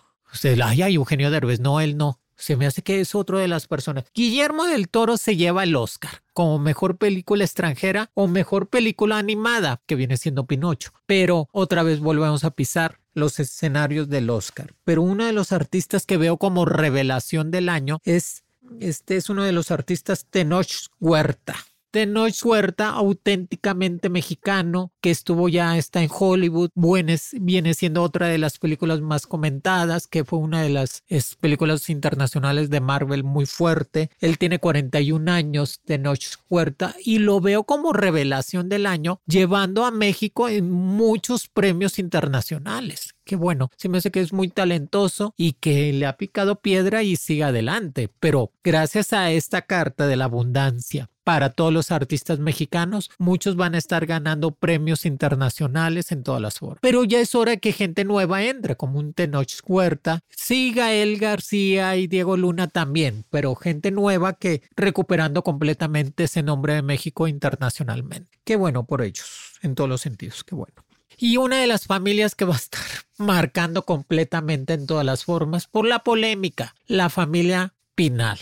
Ay, 0.63 0.83
ay, 0.83 0.93
Eugenio 0.93 1.31
Derbez, 1.31 1.59
no, 1.59 1.79
él 1.79 1.97
no. 1.97 2.19
Se 2.35 2.55
me 2.55 2.65
hace 2.65 2.81
que 2.81 2.99
es 2.99 3.15
otro 3.15 3.37
de 3.37 3.47
las 3.47 3.67
personas. 3.67 4.05
Guillermo 4.13 4.65
del 4.65 4.89
Toro 4.89 5.17
se 5.17 5.35
lleva 5.35 5.63
el 5.63 5.75
Oscar 5.75 6.21
como 6.35 6.59
mejor 6.59 6.97
película 6.97 7.45
extranjera 7.45 8.11
o 8.13 8.27
mejor 8.27 8.67
película 8.67 9.17
animada, 9.17 9.81
que 9.85 9.95
viene 9.95 10.17
siendo 10.17 10.45
Pinocho. 10.45 10.91
Pero 11.05 11.47
otra 11.53 11.81
vez 11.81 12.01
volvemos 12.01 12.43
a 12.43 12.51
pisar 12.51 12.99
los 13.13 13.39
escenarios 13.39 14.09
del 14.09 14.29
Oscar. 14.29 14.75
Pero 14.83 15.01
uno 15.01 15.25
de 15.25 15.31
los 15.31 15.53
artistas 15.53 16.05
que 16.05 16.17
veo 16.17 16.37
como 16.37 16.65
revelación 16.65 17.51
del 17.51 17.69
año 17.69 17.99
es, 18.03 18.43
este 18.81 19.15
es 19.15 19.29
uno 19.29 19.43
de 19.43 19.53
los 19.53 19.71
artistas 19.71 20.25
Tenoch 20.29 20.89
Huerta. 20.99 21.55
Tenoch 21.95 22.43
Huerta, 22.43 22.89
auténticamente 22.89 24.09
mexicano, 24.09 24.91
que 24.99 25.11
estuvo 25.11 25.47
ya, 25.47 25.77
está 25.77 26.03
en 26.03 26.09
Hollywood, 26.11 26.69
viene 26.75 27.73
siendo 27.73 28.03
otra 28.03 28.27
de 28.27 28.37
las 28.37 28.57
películas 28.57 28.99
más 28.99 29.25
comentadas, 29.25 30.05
que 30.05 30.25
fue 30.25 30.39
una 30.39 30.61
de 30.61 30.67
las 30.67 31.05
películas 31.39 31.89
internacionales 31.89 32.69
de 32.69 32.81
Marvel 32.81 33.23
muy 33.23 33.45
fuerte. 33.45 34.09
Él 34.19 34.37
tiene 34.37 34.59
41 34.59 35.31
años, 35.31 35.79
Tenoch 35.85 36.19
Huerta, 36.49 36.97
y 37.01 37.19
lo 37.19 37.39
veo 37.39 37.63
como 37.63 37.93
revelación 37.93 38.67
del 38.67 38.87
año, 38.87 39.21
llevando 39.25 39.85
a 39.85 39.91
México 39.91 40.49
en 40.49 40.69
muchos 40.69 41.47
premios 41.47 41.97
internacionales 41.97 43.15
que 43.25 43.35
bueno, 43.35 43.71
se 43.75 43.89
me 43.89 43.97
hace 43.97 44.11
que 44.11 44.21
es 44.21 44.33
muy 44.33 44.49
talentoso 44.49 45.33
y 45.35 45.53
que 45.53 45.91
le 45.93 46.05
ha 46.05 46.15
picado 46.15 46.61
piedra 46.61 47.01
y 47.01 47.15
sigue 47.15 47.43
adelante. 47.43 48.07
Pero 48.19 48.51
gracias 48.63 49.13
a 49.13 49.31
esta 49.31 49.63
carta 49.63 50.05
de 50.05 50.15
la 50.15 50.25
abundancia 50.25 51.09
para 51.25 51.49
todos 51.49 51.73
los 51.73 51.91
artistas 51.91 52.39
mexicanos, 52.39 53.09
muchos 53.17 53.55
van 53.57 53.75
a 53.75 53.79
estar 53.79 54.05
ganando 54.05 54.51
premios 54.51 55.05
internacionales 55.05 56.11
en 56.11 56.23
todas 56.23 56.39
las 56.39 56.59
formas. 56.59 56.79
Pero 56.81 57.03
ya 57.03 57.19
es 57.19 57.33
hora 57.33 57.57
que 57.57 57.73
gente 57.73 58.05
nueva 58.05 58.43
entre, 58.43 58.77
como 58.77 58.99
un 58.99 59.13
Tenoch 59.13 59.51
Huerta, 59.65 60.21
siga 60.29 60.93
El 60.93 61.17
García 61.17 61.95
y 61.97 62.05
Diego 62.05 62.37
Luna 62.37 62.67
también, 62.67 63.25
pero 63.31 63.55
gente 63.55 63.89
nueva 63.89 64.33
que 64.33 64.61
recuperando 64.75 65.43
completamente 65.43 66.25
ese 66.25 66.43
nombre 66.43 66.75
de 66.75 66.83
México 66.83 67.27
internacionalmente. 67.27 68.39
Qué 68.43 68.55
bueno 68.55 68.85
por 68.85 69.01
ellos, 69.01 69.53
en 69.63 69.73
todos 69.73 69.89
los 69.89 70.01
sentidos, 70.01 70.43
qué 70.43 70.53
bueno. 70.53 70.85
Y 71.17 71.37
una 71.37 71.59
de 71.59 71.67
las 71.67 71.87
familias 71.87 72.35
que 72.35 72.45
va 72.45 72.53
a 72.53 72.57
estar 72.57 72.81
marcando 73.17 73.83
completamente 73.83 74.73
en 74.73 74.85
todas 74.85 75.05
las 75.05 75.25
formas 75.25 75.65
por 75.65 75.87
la 75.87 76.03
polémica, 76.03 76.75
la 76.85 77.09
familia 77.09 77.73
Pinal. 77.95 78.37